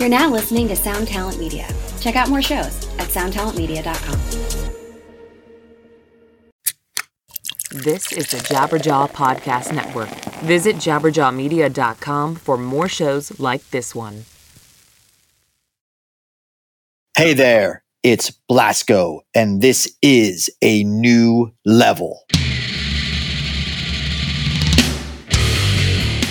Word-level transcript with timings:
You're 0.00 0.08
now 0.08 0.30
listening 0.30 0.66
to 0.68 0.76
Sound 0.76 1.08
Talent 1.08 1.38
Media. 1.38 1.68
Check 2.00 2.16
out 2.16 2.30
more 2.30 2.40
shows 2.40 2.88
at 2.98 3.08
soundtalentmedia.com. 3.08 4.18
This 7.82 8.10
is 8.10 8.30
the 8.30 8.38
Jabberjaw 8.38 9.10
Podcast 9.10 9.74
Network. 9.74 10.08
Visit 10.40 10.76
jabberjawmedia.com 10.76 12.36
for 12.36 12.56
more 12.56 12.88
shows 12.88 13.38
like 13.38 13.68
this 13.72 13.94
one. 13.94 14.24
Hey 17.14 17.34
there, 17.34 17.84
it's 18.02 18.32
Blasko, 18.50 19.20
and 19.34 19.60
this 19.60 19.94
is 20.00 20.48
a 20.62 20.82
new 20.82 21.52
level. 21.66 22.24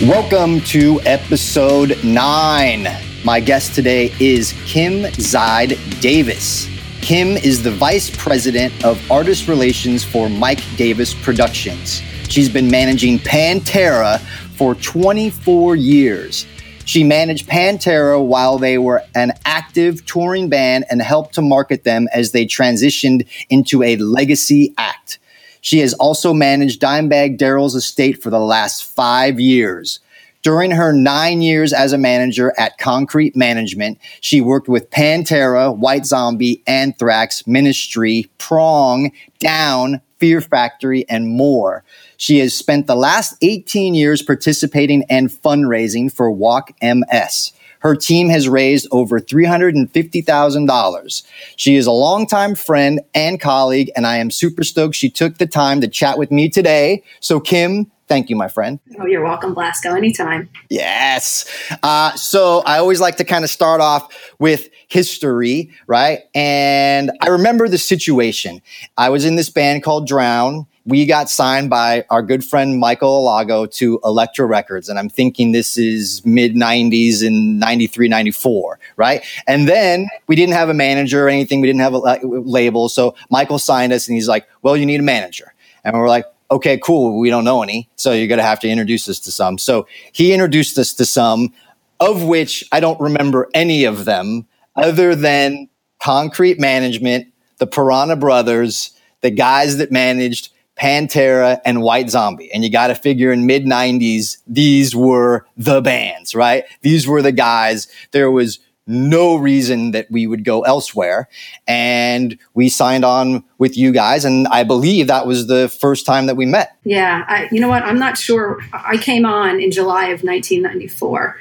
Welcome 0.02 0.62
to 0.62 1.00
episode 1.02 2.04
nine. 2.04 2.88
My 3.26 3.42
guest 3.42 3.76
today 3.76 4.14
is 4.22 4.54
Kim 4.66 5.04
Zide 5.04 5.78
Davis. 6.00 6.70
Kim 7.02 7.36
is 7.36 7.62
the 7.62 7.72
vice 7.72 8.10
president 8.16 8.86
of 8.86 9.12
artist 9.12 9.50
relations 9.50 10.06
for 10.06 10.30
Mike 10.30 10.62
Davis 10.78 11.14
Productions. 11.14 12.02
She's 12.30 12.48
been 12.48 12.72
managing 12.72 13.20
Pantera 13.20 14.22
for 14.56 14.74
24 14.76 15.76
years. 15.76 16.46
She 16.86 17.04
managed 17.04 17.50
Pantera 17.50 18.26
while 18.26 18.58
they 18.58 18.78
were 18.78 19.04
an 19.16 19.34
active 19.44 20.06
touring 20.06 20.48
band 20.48 20.86
and 20.90 21.02
helped 21.02 21.36
to 21.36 21.42
market 21.42 21.84
them 21.84 22.08
as 22.14 22.32
they 22.32 22.46
transitioned 22.46 23.28
into 23.50 23.84
a 23.84 23.98
legacy 23.98 24.74
act. 24.78 25.20
She 25.60 25.80
has 25.80 25.94
also 25.96 26.34
managed 26.34 26.82
Dimebag 26.82 27.38
Darrell's 27.38 27.76
estate 27.76 28.24
for 28.24 28.30
the 28.30 28.40
last 28.40 28.86
five 28.86 29.42
years. 29.42 30.00
During 30.42 30.72
her 30.72 30.94
nine 30.94 31.42
years 31.42 31.74
as 31.74 31.92
a 31.92 31.98
manager 31.98 32.54
at 32.58 32.78
Concrete 32.78 33.36
Management, 33.36 33.98
she 34.22 34.40
worked 34.40 34.70
with 34.70 34.90
Pantera, 34.90 35.76
White 35.76 36.06
Zombie, 36.06 36.64
Anthrax, 36.66 37.46
Ministry, 37.46 38.28
Prong, 38.38 39.12
Down, 39.40 40.00
Fear 40.20 40.42
Factory, 40.42 41.06
and 41.10 41.28
more. 41.28 41.84
She 42.16 42.40
has 42.40 42.54
spent 42.54 42.88
the 42.88 42.96
last 42.96 43.36
18 43.42 43.96
years 43.96 44.22
participating 44.22 45.04
and 45.10 45.30
fundraising 45.30 46.12
for 46.12 46.32
Walk 46.32 46.72
MS. 46.82 47.52
Her 47.80 47.96
team 47.96 48.30
has 48.30 48.50
raised 48.50 48.88
over 48.92 49.20
$350,000. 49.20 51.24
She 51.56 51.76
is 51.76 51.86
a 51.86 51.92
longtime 51.92 52.56
friend 52.56 53.02
and 53.14 53.40
colleague, 53.40 53.92
and 53.96 54.06
I 54.06 54.18
am 54.18 54.32
super 54.32 54.64
stoked 54.64 54.96
she 54.96 55.10
took 55.10 55.38
the 55.38 55.48
time 55.48 55.80
to 55.82 55.88
chat 55.88 56.18
with 56.18 56.32
me 56.32 56.50
today. 56.50 57.04
So, 57.22 57.40
Kim, 57.40 57.90
thank 58.10 58.30
you, 58.30 58.36
my 58.36 58.48
friend. 58.50 58.80
Oh, 59.00 59.06
you're 59.06 59.24
welcome, 59.24 59.56
Blasko. 59.56 59.96
Anytime. 59.96 60.50
Yes. 60.70 61.46
Uh, 61.84 62.14
so 62.16 62.62
I 62.66 62.80
always 62.80 63.00
like 63.00 63.16
to 63.18 63.24
kind 63.24 63.44
of 63.46 63.50
start 63.50 63.80
off 63.80 64.34
with 64.40 64.70
history, 64.88 65.72
right? 65.88 66.22
And 66.34 67.12
I 67.22 67.28
remember 67.28 67.70
the 67.70 67.78
situation. 67.78 68.62
I 68.98 69.10
was 69.10 69.24
in 69.24 69.36
this 69.36 69.50
band 69.50 69.84
called 69.84 70.08
Drown. 70.08 70.66
We 70.86 71.06
got 71.06 71.30
signed 71.30 71.70
by 71.70 72.04
our 72.10 72.24
good 72.24 72.44
friend 72.44 72.80
Michael 72.80 73.24
Alago 73.24 73.72
to 73.74 74.00
Elektra 74.04 74.48
Records. 74.48 74.90
And 74.90 74.98
I'm 74.98 75.10
thinking 75.10 75.52
this 75.52 75.78
is 75.78 76.26
mid 76.26 76.56
90s 76.56 77.22
in 77.22 77.60
93, 77.60 78.08
94, 78.08 78.80
right? 78.98 79.24
And 79.46 79.70
then 79.70 80.08
we 80.26 80.36
didn't 80.36 80.56
have 80.56 80.68
a 80.68 80.74
manager 80.74 81.26
or 81.26 81.30
anything. 81.30 81.62
We 81.62 81.68
didn't 81.68 81.82
have 81.82 81.94
a 81.94 82.20
label. 82.24 82.90
So 82.90 83.14
Michael 83.30 83.60
signed 83.60 83.94
us 83.94 84.08
and 84.08 84.16
he's 84.16 84.28
like, 84.28 84.48
well, 84.64 84.76
you 84.76 84.88
need 84.88 85.00
a 85.00 85.04
manager. 85.04 85.54
And 85.84 85.96
we're 85.96 86.10
like, 86.10 86.26
okay, 86.52 86.78
cool. 86.78 87.20
We 87.20 87.30
don't 87.30 87.44
know 87.44 87.62
any. 87.62 87.90
So 87.96 88.12
you're 88.12 88.28
going 88.28 88.40
to 88.40 88.44
have 88.44 88.60
to 88.62 88.70
introduce 88.70 89.08
us 89.08 89.20
to 89.20 89.32
some. 89.32 89.58
So 89.58 89.88
he 90.12 90.34
introduced 90.34 90.78
us 90.78 90.94
to 90.94 91.06
some, 91.06 91.54
of 92.00 92.24
which 92.24 92.64
I 92.72 92.80
don't 92.80 93.00
remember 93.00 93.50
any 93.54 93.84
of 93.84 94.06
them 94.06 94.48
other 94.76 95.16
than 95.16 95.70
concrete 96.02 96.60
management, 96.60 97.28
the 97.58 97.68
Piranha 97.68 98.16
Brothers, 98.16 98.92
the 99.22 99.32
guys 99.32 99.78
that 99.78 99.92
managed 99.92 100.50
Pantera 100.80 101.60
and 101.66 101.82
White 101.82 102.10
Zombie. 102.10 102.52
And 102.54 102.64
you 102.64 102.72
got 102.72 102.88
to 102.88 102.96
figure 102.96 103.32
in 103.32 103.46
mid 103.46 103.66
90s, 103.66 104.38
these 104.48 104.96
were 104.96 105.46
the 105.58 105.82
bands, 105.82 106.34
right? 106.34 106.64
These 106.82 107.06
were 107.08 107.22
the 107.22 107.34
guys. 107.34 107.90
There 108.12 108.32
was 108.32 108.60
no 108.90 109.36
reason 109.36 109.92
that 109.92 110.10
we 110.10 110.26
would 110.28 110.44
go 110.44 110.62
elsewhere. 110.64 111.30
And 111.68 112.38
we 112.56 112.70
signed 112.70 113.06
on 113.06 113.44
with 113.60 113.78
you 113.78 113.92
guys. 113.92 114.26
And 114.26 114.48
I 114.48 114.64
believe 114.64 115.08
that 115.08 115.28
was 115.28 115.48
the 115.48 115.70
first 115.70 116.06
time 116.06 116.26
that 116.26 116.36
we 116.36 116.46
met. 116.46 116.76
Yeah. 116.84 117.24
I, 117.28 117.48
you 117.52 117.60
know 117.60 117.70
what? 117.70 117.84
I'm 117.84 118.00
not 118.00 118.18
sure. 118.18 118.60
I 118.74 118.98
came 118.98 119.26
on 119.26 119.62
in 119.62 119.72
July 119.72 120.06
of 120.06 120.24
1994. 120.24 121.38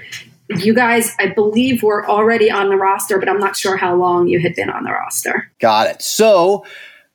You 0.51 0.75
guys, 0.75 1.15
I 1.19 1.29
believe, 1.29 1.83
were 1.83 2.09
already 2.09 2.51
on 2.51 2.69
the 2.69 2.77
roster, 2.77 3.19
but 3.19 3.29
I'm 3.29 3.39
not 3.39 3.57
sure 3.57 3.77
how 3.77 3.95
long 3.95 4.29
you 4.29 4.41
had 4.41 4.55
been 4.55 4.71
on 4.71 4.85
the 4.85 4.93
roster. 4.93 5.51
Got 5.59 5.89
it. 5.89 6.03
So 6.03 6.65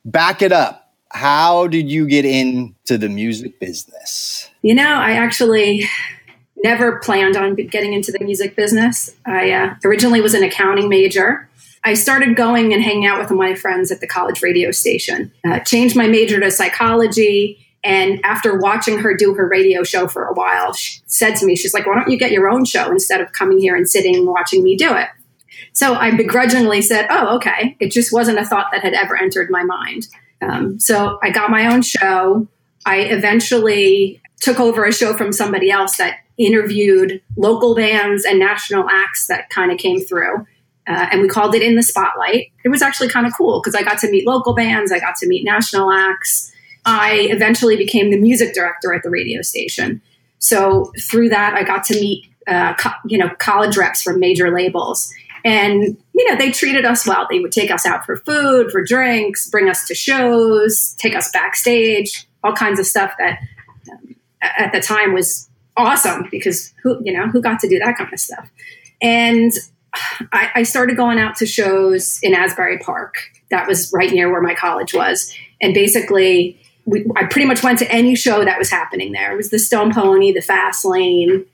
back 0.04 0.42
it 0.42 0.52
up. 0.52 0.92
How 1.10 1.68
did 1.68 1.88
you 1.88 2.08
get 2.08 2.24
into 2.24 2.98
the 2.98 3.08
music 3.08 3.60
business? 3.60 4.50
You 4.62 4.74
know, 4.74 4.96
I 4.96 5.12
actually 5.12 5.88
never 6.64 6.98
planned 6.98 7.36
on 7.36 7.54
getting 7.54 7.92
into 7.92 8.10
the 8.10 8.24
music 8.24 8.56
business. 8.56 9.14
I 9.26 9.52
uh, 9.52 9.74
originally 9.84 10.20
was 10.20 10.34
an 10.34 10.42
accounting 10.42 10.88
major. 10.88 11.48
I 11.84 11.92
started 11.92 12.34
going 12.34 12.72
and 12.72 12.82
hanging 12.82 13.04
out 13.06 13.20
with 13.20 13.30
my 13.30 13.54
friends 13.54 13.92
at 13.92 14.00
the 14.00 14.06
college 14.06 14.42
radio 14.42 14.70
station. 14.70 15.30
Uh, 15.46 15.60
changed 15.60 15.94
my 15.94 16.08
major 16.08 16.40
to 16.40 16.50
psychology. 16.50 17.58
And 17.84 18.18
after 18.24 18.58
watching 18.58 18.98
her 19.00 19.14
do 19.14 19.34
her 19.34 19.46
radio 19.46 19.82
show 19.82 20.08
for 20.08 20.24
a 20.24 20.32
while, 20.32 20.72
she 20.72 21.02
said 21.06 21.36
to 21.36 21.46
me, 21.46 21.54
She's 21.54 21.74
like, 21.74 21.86
Why 21.86 21.96
don't 21.96 22.08
you 22.08 22.18
get 22.18 22.32
your 22.32 22.48
own 22.48 22.64
show 22.64 22.90
instead 22.90 23.20
of 23.20 23.32
coming 23.32 23.58
here 23.58 23.76
and 23.76 23.88
sitting 23.88 24.16
and 24.16 24.26
watching 24.26 24.64
me 24.64 24.74
do 24.74 24.96
it? 24.96 25.08
So 25.74 25.94
I 25.94 26.16
begrudgingly 26.16 26.80
said, 26.80 27.06
Oh, 27.10 27.36
okay. 27.36 27.76
It 27.78 27.92
just 27.92 28.10
wasn't 28.10 28.38
a 28.38 28.46
thought 28.46 28.68
that 28.72 28.82
had 28.82 28.94
ever 28.94 29.16
entered 29.16 29.50
my 29.50 29.64
mind. 29.64 30.08
Um, 30.40 30.80
so 30.80 31.18
I 31.22 31.28
got 31.28 31.50
my 31.50 31.66
own 31.66 31.82
show. 31.82 32.48
I 32.86 33.00
eventually 33.00 34.22
took 34.40 34.58
over 34.58 34.84
a 34.86 34.92
show 34.92 35.14
from 35.14 35.32
somebody 35.32 35.70
else 35.70 35.98
that 35.98 36.23
interviewed 36.38 37.20
local 37.36 37.74
bands 37.74 38.24
and 38.24 38.38
national 38.38 38.88
acts 38.88 39.26
that 39.26 39.50
kind 39.50 39.70
of 39.70 39.78
came 39.78 40.00
through. 40.00 40.46
Uh, 40.86 41.06
and 41.10 41.22
we 41.22 41.28
called 41.28 41.54
it 41.54 41.62
In 41.62 41.76
the 41.76 41.82
Spotlight. 41.82 42.52
It 42.64 42.68
was 42.68 42.82
actually 42.82 43.08
kind 43.08 43.26
of 43.26 43.32
cool 43.36 43.60
because 43.60 43.74
I 43.74 43.82
got 43.82 43.98
to 44.00 44.10
meet 44.10 44.26
local 44.26 44.54
bands, 44.54 44.92
I 44.92 44.98
got 44.98 45.16
to 45.16 45.28
meet 45.28 45.44
national 45.44 45.90
acts. 45.90 46.52
I 46.84 47.28
eventually 47.30 47.76
became 47.76 48.10
the 48.10 48.18
music 48.18 48.54
director 48.54 48.92
at 48.92 49.02
the 49.02 49.10
radio 49.10 49.40
station. 49.40 50.02
So 50.38 50.92
through 51.08 51.30
that, 51.30 51.54
I 51.54 51.62
got 51.62 51.84
to 51.84 51.94
meet, 51.94 52.26
uh, 52.46 52.74
co- 52.74 52.90
you 53.06 53.16
know, 53.16 53.30
college 53.38 53.78
reps 53.78 54.02
from 54.02 54.20
major 54.20 54.54
labels, 54.54 55.10
and 55.42 55.96
you 56.14 56.30
know, 56.30 56.36
they 56.36 56.50
treated 56.50 56.84
us 56.84 57.06
well. 57.06 57.26
They 57.30 57.40
would 57.40 57.52
take 57.52 57.70
us 57.70 57.86
out 57.86 58.04
for 58.04 58.16
food, 58.18 58.70
for 58.70 58.82
drinks, 58.84 59.48
bring 59.48 59.70
us 59.70 59.86
to 59.86 59.94
shows, 59.94 60.94
take 60.98 61.14
us 61.14 61.30
backstage, 61.32 62.26
all 62.42 62.52
kinds 62.52 62.78
of 62.78 62.86
stuff 62.86 63.14
that 63.18 63.38
um, 63.90 64.16
at 64.42 64.72
the 64.72 64.80
time 64.80 65.14
was 65.14 65.48
awesome 65.76 66.28
because 66.30 66.72
who 66.82 67.00
you 67.04 67.12
know 67.12 67.28
who 67.28 67.40
got 67.40 67.60
to 67.60 67.68
do 67.68 67.78
that 67.78 67.96
kind 67.96 68.12
of 68.12 68.20
stuff? 68.20 68.50
And 69.02 69.52
I, 70.32 70.50
I, 70.56 70.62
started 70.64 70.96
going 70.96 71.18
out 71.18 71.36
to 71.36 71.46
shows 71.46 72.18
in 72.22 72.34
asbury 72.34 72.78
park. 72.78 73.16
That 73.50 73.68
was 73.68 73.92
right 73.92 74.10
near 74.10 74.30
where 74.30 74.40
my 74.40 74.54
college 74.54 74.92
was. 74.94 75.32
And 75.60 75.72
basically 75.74 76.60
we, 76.84 77.06
i 77.16 77.24
pretty 77.24 77.46
much 77.46 77.62
went 77.62 77.78
to 77.78 77.90
any 77.90 78.14
show 78.14 78.44
that 78.44 78.58
was 78.58 78.70
happening 78.70 79.12
there. 79.12 79.32
It 79.32 79.36
was 79.36 79.50
the 79.50 79.58
stone 79.58 79.92
pony 79.92 80.32
the 80.32 80.40
fast 80.40 80.84
lane 80.84 81.46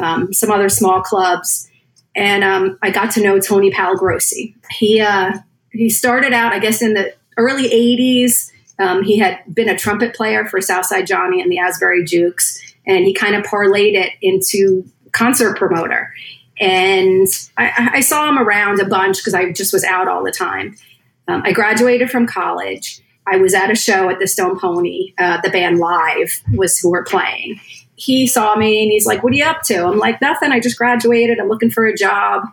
um, 0.00 0.32
some 0.32 0.50
other 0.50 0.68
small 0.68 1.00
clubs. 1.00 1.68
And 2.14 2.42
um, 2.42 2.78
i 2.82 2.90
got 2.90 3.12
to 3.12 3.22
know 3.22 3.38
tony 3.38 3.70
pallagrosi 3.70 4.54
he 4.70 5.00
uh, 5.00 5.32
he 5.70 5.88
started 5.88 6.32
out 6.32 6.52
i 6.52 6.58
guess 6.58 6.82
in 6.82 6.94
the 6.94 7.14
early 7.36 7.68
80s 7.68 8.50
um, 8.78 9.02
he 9.02 9.18
had 9.18 9.40
been 9.52 9.68
a 9.68 9.76
trumpet 9.76 10.14
player 10.14 10.46
for 10.46 10.60
southside 10.60 11.06
johnny 11.06 11.40
and 11.40 11.50
the 11.50 11.58
asbury 11.58 12.04
jukes 12.04 12.60
and 12.88 13.04
he 13.04 13.12
kind 13.12 13.36
of 13.36 13.44
parlayed 13.44 13.94
it 13.94 14.12
into 14.22 14.84
concert 15.12 15.56
promoter. 15.56 16.12
And 16.60 17.28
I, 17.56 17.90
I 17.94 18.00
saw 18.00 18.28
him 18.28 18.38
around 18.38 18.80
a 18.80 18.86
bunch 18.86 19.18
because 19.18 19.34
I 19.34 19.52
just 19.52 19.72
was 19.72 19.84
out 19.84 20.08
all 20.08 20.24
the 20.24 20.32
time. 20.32 20.74
Um, 21.28 21.42
I 21.44 21.52
graduated 21.52 22.10
from 22.10 22.26
college. 22.26 23.00
I 23.26 23.36
was 23.36 23.54
at 23.54 23.70
a 23.70 23.76
show 23.76 24.08
at 24.08 24.18
the 24.18 24.26
Stone 24.26 24.58
Pony. 24.58 25.12
Uh, 25.18 25.38
the 25.42 25.50
band 25.50 25.78
Live 25.78 26.42
was 26.54 26.78
who 26.78 26.90
were 26.90 27.04
playing. 27.04 27.60
He 27.94 28.26
saw 28.26 28.56
me 28.56 28.82
and 28.82 28.90
he's 28.90 29.06
like, 29.06 29.22
"What 29.22 29.32
are 29.32 29.36
you 29.36 29.44
up 29.44 29.62
to?" 29.64 29.84
I'm 29.84 29.98
like, 29.98 30.20
"Nothing. 30.20 30.50
I 30.50 30.60
just 30.60 30.78
graduated. 30.78 31.38
I'm 31.38 31.48
looking 31.48 31.70
for 31.70 31.84
a 31.84 31.94
job." 31.94 32.44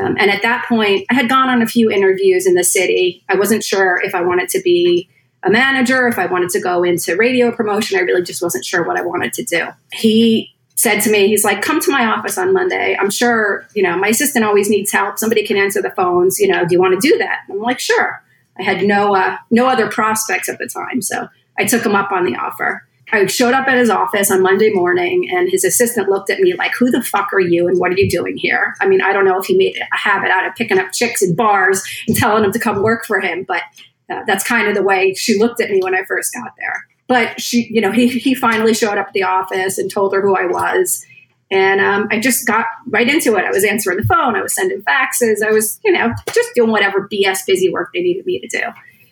Um, 0.00 0.16
and 0.18 0.30
at 0.30 0.42
that 0.42 0.64
point, 0.68 1.04
I 1.10 1.14
had 1.14 1.28
gone 1.28 1.48
on 1.48 1.62
a 1.62 1.66
few 1.66 1.90
interviews 1.90 2.46
in 2.46 2.54
the 2.54 2.64
city. 2.64 3.22
I 3.28 3.36
wasn't 3.36 3.62
sure 3.62 4.00
if 4.02 4.14
I 4.14 4.22
wanted 4.22 4.48
to 4.50 4.62
be 4.62 5.08
a 5.44 5.50
manager, 5.50 6.08
if 6.08 6.18
I 6.18 6.26
wanted 6.26 6.50
to 6.50 6.60
go 6.60 6.82
into 6.82 7.16
radio 7.16 7.52
promotion, 7.52 7.98
I 7.98 8.02
really 8.02 8.22
just 8.22 8.42
wasn't 8.42 8.64
sure 8.64 8.82
what 8.82 8.98
I 8.98 9.02
wanted 9.02 9.32
to 9.34 9.44
do. 9.44 9.68
He 9.92 10.54
said 10.76 11.00
to 11.00 11.10
me, 11.10 11.28
he's 11.28 11.44
like, 11.44 11.62
come 11.62 11.80
to 11.80 11.90
my 11.90 12.06
office 12.06 12.36
on 12.38 12.52
Monday. 12.52 12.96
I'm 12.98 13.10
sure, 13.10 13.66
you 13.74 13.82
know, 13.82 13.96
my 13.96 14.08
assistant 14.08 14.44
always 14.44 14.68
needs 14.68 14.90
help. 14.90 15.18
Somebody 15.18 15.46
can 15.46 15.56
answer 15.56 15.80
the 15.80 15.90
phones. 15.90 16.38
You 16.38 16.48
know, 16.48 16.66
do 16.66 16.74
you 16.74 16.80
want 16.80 17.00
to 17.00 17.08
do 17.08 17.16
that? 17.18 17.40
I'm 17.50 17.60
like, 17.60 17.78
sure. 17.78 18.22
I 18.58 18.62
had 18.62 18.82
no, 18.82 19.14
uh, 19.14 19.36
no 19.50 19.66
other 19.66 19.88
prospects 19.88 20.48
at 20.48 20.58
the 20.58 20.66
time. 20.66 21.02
So 21.02 21.28
I 21.58 21.64
took 21.64 21.84
him 21.84 21.94
up 21.94 22.10
on 22.10 22.24
the 22.24 22.36
offer. 22.36 22.86
I 23.12 23.26
showed 23.26 23.54
up 23.54 23.68
at 23.68 23.76
his 23.76 23.90
office 23.90 24.30
on 24.30 24.42
Monday 24.42 24.70
morning, 24.70 25.28
and 25.30 25.48
his 25.48 25.62
assistant 25.62 26.08
looked 26.08 26.30
at 26.30 26.40
me 26.40 26.54
like, 26.54 26.72
Who 26.74 26.90
the 26.90 27.02
fuck 27.02 27.32
are 27.32 27.40
you 27.40 27.68
and 27.68 27.78
what 27.78 27.92
are 27.92 27.96
you 27.96 28.08
doing 28.08 28.36
here? 28.36 28.74
I 28.80 28.88
mean, 28.88 29.02
I 29.02 29.12
don't 29.12 29.24
know 29.24 29.38
if 29.38 29.46
he 29.46 29.56
made 29.56 29.76
a 29.76 29.96
habit 29.96 30.30
out 30.30 30.46
of 30.46 30.54
picking 30.54 30.78
up 30.78 30.92
chicks 30.92 31.22
in 31.22 31.34
bars 31.34 31.82
and 32.08 32.16
telling 32.16 32.42
them 32.42 32.52
to 32.52 32.58
come 32.58 32.82
work 32.82 33.04
for 33.04 33.20
him, 33.20 33.44
but 33.46 33.62
uh, 34.10 34.22
that's 34.26 34.44
kind 34.44 34.68
of 34.68 34.74
the 34.74 34.82
way 34.82 35.14
she 35.14 35.38
looked 35.38 35.60
at 35.60 35.70
me 35.70 35.80
when 35.82 35.94
I 35.94 36.04
first 36.04 36.32
got 36.34 36.52
there. 36.58 36.86
But 37.06 37.40
she, 37.40 37.68
you 37.70 37.80
know, 37.80 37.90
he, 37.90 38.08
he 38.08 38.34
finally 38.34 38.74
showed 38.74 38.98
up 38.98 39.08
at 39.08 39.12
the 39.12 39.22
office 39.22 39.78
and 39.78 39.90
told 39.90 40.14
her 40.14 40.22
who 40.22 40.34
I 40.36 40.46
was. 40.46 41.04
And 41.50 41.80
um, 41.80 42.08
I 42.10 42.18
just 42.18 42.46
got 42.46 42.66
right 42.88 43.08
into 43.08 43.36
it. 43.36 43.44
I 43.44 43.50
was 43.50 43.64
answering 43.64 43.98
the 43.98 44.06
phone, 44.06 44.34
I 44.34 44.42
was 44.42 44.54
sending 44.54 44.82
faxes, 44.82 45.46
I 45.46 45.52
was, 45.52 45.78
you 45.84 45.92
know, 45.92 46.12
just 46.32 46.54
doing 46.54 46.70
whatever 46.70 47.08
BS 47.12 47.46
busy 47.46 47.70
work 47.70 47.90
they 47.92 48.00
needed 48.00 48.24
me 48.26 48.40
to 48.40 48.48
do. 48.48 48.62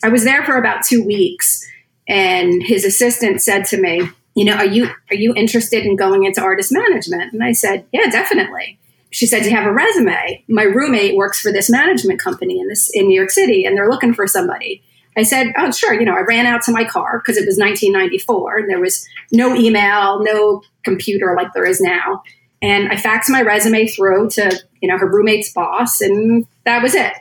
I 0.02 0.08
was 0.08 0.24
there 0.24 0.44
for 0.44 0.56
about 0.56 0.84
two 0.84 1.04
weeks, 1.04 1.64
and 2.08 2.62
his 2.62 2.84
assistant 2.84 3.40
said 3.40 3.64
to 3.66 3.80
me, 3.80 4.02
"You 4.34 4.44
know, 4.44 4.54
are 4.54 4.66
you 4.66 4.88
are 5.10 5.16
you 5.16 5.32
interested 5.36 5.86
in 5.86 5.94
going 5.94 6.24
into 6.24 6.42
artist 6.42 6.72
management?" 6.72 7.32
And 7.32 7.44
I 7.44 7.52
said, 7.52 7.86
"Yeah, 7.92 8.10
definitely." 8.10 8.78
She 9.12 9.26
said, 9.26 9.42
"Do 9.42 9.50
you 9.50 9.56
have 9.56 9.66
a 9.66 9.72
resume?" 9.72 10.42
My 10.48 10.64
roommate 10.64 11.16
works 11.16 11.40
for 11.40 11.52
this 11.52 11.70
management 11.70 12.18
company 12.18 12.58
in 12.58 12.68
this 12.68 12.90
in 12.92 13.06
New 13.06 13.16
York 13.16 13.30
City, 13.30 13.64
and 13.64 13.76
they're 13.76 13.90
looking 13.90 14.14
for 14.14 14.26
somebody. 14.26 14.82
I 15.16 15.22
said, 15.22 15.52
"Oh, 15.56 15.70
sure." 15.70 15.94
You 15.94 16.04
know, 16.04 16.14
I 16.14 16.22
ran 16.22 16.46
out 16.46 16.62
to 16.62 16.72
my 16.72 16.84
car 16.84 17.18
because 17.18 17.36
it 17.36 17.46
was 17.46 17.58
1994, 17.58 18.58
and 18.58 18.70
there 18.70 18.80
was 18.80 19.06
no 19.30 19.54
email, 19.54 20.22
no 20.22 20.62
computer 20.82 21.34
like 21.36 21.52
there 21.52 21.66
is 21.66 21.80
now. 21.80 22.22
And 22.62 22.88
I 22.88 22.96
faxed 22.96 23.28
my 23.28 23.42
resume 23.42 23.86
through 23.86 24.30
to 24.30 24.58
you 24.80 24.88
know 24.88 24.98
her 24.98 25.08
roommate's 25.08 25.52
boss, 25.52 26.00
and 26.00 26.46
that 26.64 26.82
was 26.82 26.94
it. 26.94 27.12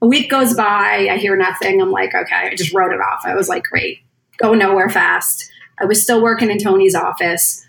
A 0.00 0.06
week 0.06 0.30
goes 0.30 0.54
by, 0.54 1.08
I 1.10 1.16
hear 1.16 1.36
nothing. 1.36 1.80
I'm 1.80 1.92
like, 1.92 2.12
okay, 2.12 2.50
I 2.50 2.56
just 2.56 2.74
wrote 2.74 2.92
it 2.92 3.00
off. 3.00 3.22
I 3.24 3.36
was 3.36 3.48
like, 3.48 3.62
great, 3.62 3.98
go 4.36 4.52
nowhere 4.52 4.90
fast. 4.90 5.48
I 5.80 5.84
was 5.84 6.02
still 6.02 6.20
working 6.20 6.50
in 6.50 6.58
Tony's 6.58 6.96
office. 6.96 7.64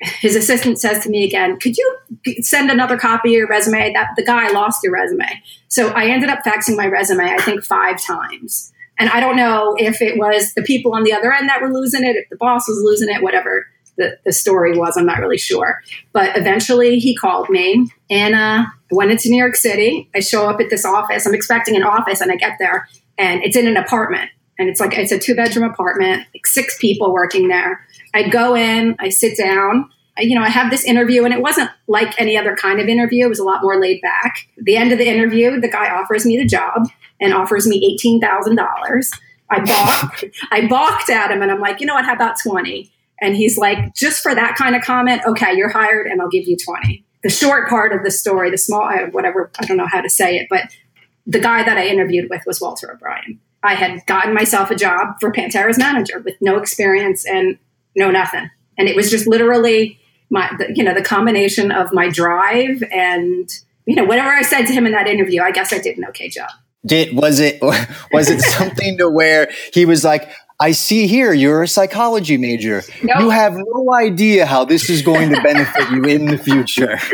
His 0.00 0.36
assistant 0.36 0.78
says 0.78 1.02
to 1.04 1.10
me 1.10 1.24
again, 1.24 1.58
could 1.58 1.76
you 1.76 1.96
send 2.40 2.70
another 2.70 2.98
copy 2.98 3.30
of 3.30 3.38
your 3.38 3.48
resume? 3.48 3.92
That 3.94 4.10
the 4.16 4.24
guy 4.24 4.50
lost 4.50 4.82
your 4.82 4.92
resume. 4.92 5.26
So 5.68 5.88
I 5.88 6.06
ended 6.06 6.28
up 6.28 6.40
faxing 6.44 6.76
my 6.76 6.86
resume, 6.86 7.24
I 7.24 7.38
think 7.38 7.64
five 7.64 8.00
times. 8.02 8.72
And 8.98 9.10
I 9.10 9.20
don't 9.20 9.36
know 9.36 9.74
if 9.78 10.00
it 10.00 10.18
was 10.18 10.54
the 10.54 10.62
people 10.62 10.94
on 10.94 11.04
the 11.04 11.12
other 11.12 11.32
end 11.32 11.48
that 11.48 11.60
were 11.60 11.72
losing 11.72 12.04
it, 12.04 12.16
if 12.16 12.28
the 12.28 12.36
boss 12.36 12.68
was 12.68 12.78
losing 12.82 13.08
it, 13.08 13.22
whatever 13.22 13.66
the, 13.96 14.18
the 14.24 14.32
story 14.32 14.76
was. 14.76 14.96
I'm 14.96 15.06
not 15.06 15.20
really 15.20 15.38
sure. 15.38 15.82
But 16.12 16.36
eventually 16.36 16.98
he 16.98 17.16
called 17.16 17.48
me 17.48 17.90
and 18.10 18.34
uh, 18.34 18.64
I 18.66 18.94
went 18.94 19.10
into 19.10 19.28
New 19.28 19.38
York 19.38 19.56
City. 19.56 20.08
I 20.14 20.20
show 20.20 20.48
up 20.48 20.60
at 20.60 20.70
this 20.70 20.84
office. 20.84 21.26
I'm 21.26 21.34
expecting 21.34 21.76
an 21.76 21.82
office 21.82 22.20
and 22.20 22.30
I 22.30 22.36
get 22.36 22.56
there 22.58 22.88
and 23.18 23.42
it's 23.42 23.56
in 23.56 23.66
an 23.66 23.76
apartment. 23.76 24.30
And 24.58 24.68
it's 24.68 24.80
like, 24.80 24.96
it's 24.96 25.12
a 25.12 25.18
two 25.18 25.34
bedroom 25.34 25.70
apartment, 25.70 26.26
like 26.34 26.46
six 26.46 26.78
people 26.78 27.12
working 27.12 27.48
there. 27.48 27.86
I 28.14 28.28
go 28.28 28.54
in, 28.54 28.96
I 28.98 29.10
sit 29.10 29.36
down. 29.36 29.90
I, 30.18 30.22
you 30.22 30.34
know, 30.34 30.42
I 30.42 30.48
have 30.48 30.70
this 30.70 30.84
interview 30.84 31.24
and 31.24 31.34
it 31.34 31.42
wasn't 31.42 31.70
like 31.88 32.18
any 32.18 32.36
other 32.36 32.56
kind 32.56 32.80
of 32.80 32.88
interview. 32.88 33.26
It 33.26 33.28
was 33.28 33.38
a 33.38 33.44
lot 33.44 33.62
more 33.62 33.78
laid 33.78 34.00
back. 34.00 34.48
At 34.58 34.64
the 34.64 34.76
end 34.76 34.92
of 34.92 34.98
the 34.98 35.06
interview, 35.06 35.60
the 35.60 35.68
guy 35.68 35.90
offers 35.90 36.24
me 36.24 36.38
the 36.38 36.46
job 36.46 36.88
and 37.20 37.34
offers 37.34 37.66
me 37.66 37.98
$18,000. 38.02 39.10
I 39.50 39.60
balked, 39.60 40.24
I 40.50 40.66
balked 40.66 41.10
at 41.10 41.30
him 41.30 41.42
and 41.42 41.50
I'm 41.50 41.60
like, 41.60 41.80
you 41.80 41.86
know 41.86 41.94
what, 41.94 42.06
how 42.06 42.14
about 42.14 42.36
20? 42.42 42.90
And 43.20 43.36
he's 43.36 43.56
like, 43.56 43.94
just 43.94 44.22
for 44.22 44.34
that 44.34 44.56
kind 44.56 44.74
of 44.76 44.82
comment, 44.82 45.22
okay, 45.26 45.54
you're 45.54 45.70
hired 45.70 46.06
and 46.06 46.20
I'll 46.20 46.28
give 46.28 46.46
you 46.46 46.56
20. 46.56 47.04
The 47.22 47.30
short 47.30 47.68
part 47.68 47.92
of 47.92 48.04
the 48.04 48.10
story, 48.10 48.50
the 48.50 48.58
small, 48.58 48.82
uh, 48.82 49.06
whatever, 49.10 49.50
I 49.58 49.64
don't 49.64 49.76
know 49.76 49.86
how 49.86 50.00
to 50.00 50.10
say 50.10 50.36
it, 50.36 50.46
but 50.50 50.70
the 51.26 51.40
guy 51.40 51.62
that 51.62 51.76
I 51.76 51.86
interviewed 51.86 52.30
with 52.30 52.42
was 52.46 52.60
Walter 52.60 52.92
O'Brien. 52.92 53.40
I 53.66 53.74
had 53.74 54.06
gotten 54.06 54.32
myself 54.32 54.70
a 54.70 54.76
job 54.76 55.18
for 55.20 55.32
Pantera's 55.32 55.76
manager 55.76 56.20
with 56.20 56.36
no 56.40 56.56
experience 56.56 57.26
and 57.26 57.58
no 57.96 58.10
nothing. 58.10 58.48
And 58.78 58.88
it 58.88 58.94
was 58.94 59.10
just 59.10 59.26
literally 59.26 59.98
my, 60.30 60.50
the, 60.58 60.72
you 60.74 60.84
know, 60.84 60.94
the 60.94 61.02
combination 61.02 61.72
of 61.72 61.92
my 61.92 62.08
drive 62.08 62.82
and, 62.92 63.48
you 63.84 63.96
know, 63.96 64.04
whatever 64.04 64.28
I 64.28 64.42
said 64.42 64.66
to 64.66 64.72
him 64.72 64.86
in 64.86 64.92
that 64.92 65.08
interview, 65.08 65.42
I 65.42 65.50
guess 65.50 65.72
I 65.72 65.78
did 65.78 65.98
an 65.98 66.04
okay 66.06 66.28
job. 66.28 66.50
Did 66.84 67.16
was 67.16 67.40
it 67.40 67.60
was 68.12 68.30
it 68.30 68.40
something 68.40 68.98
to 68.98 69.10
where 69.10 69.50
he 69.74 69.84
was 69.84 70.04
like, 70.04 70.30
I 70.60 70.70
see 70.70 71.08
here 71.08 71.32
you're 71.32 71.64
a 71.64 71.68
psychology 71.68 72.38
major. 72.38 72.82
Nope. 73.02 73.20
You 73.20 73.30
have 73.30 73.54
no 73.56 73.92
idea 73.92 74.46
how 74.46 74.64
this 74.64 74.88
is 74.88 75.02
going 75.02 75.30
to 75.30 75.42
benefit 75.42 75.90
you 75.90 76.02
in 76.04 76.26
the 76.26 76.38
future. 76.38 76.98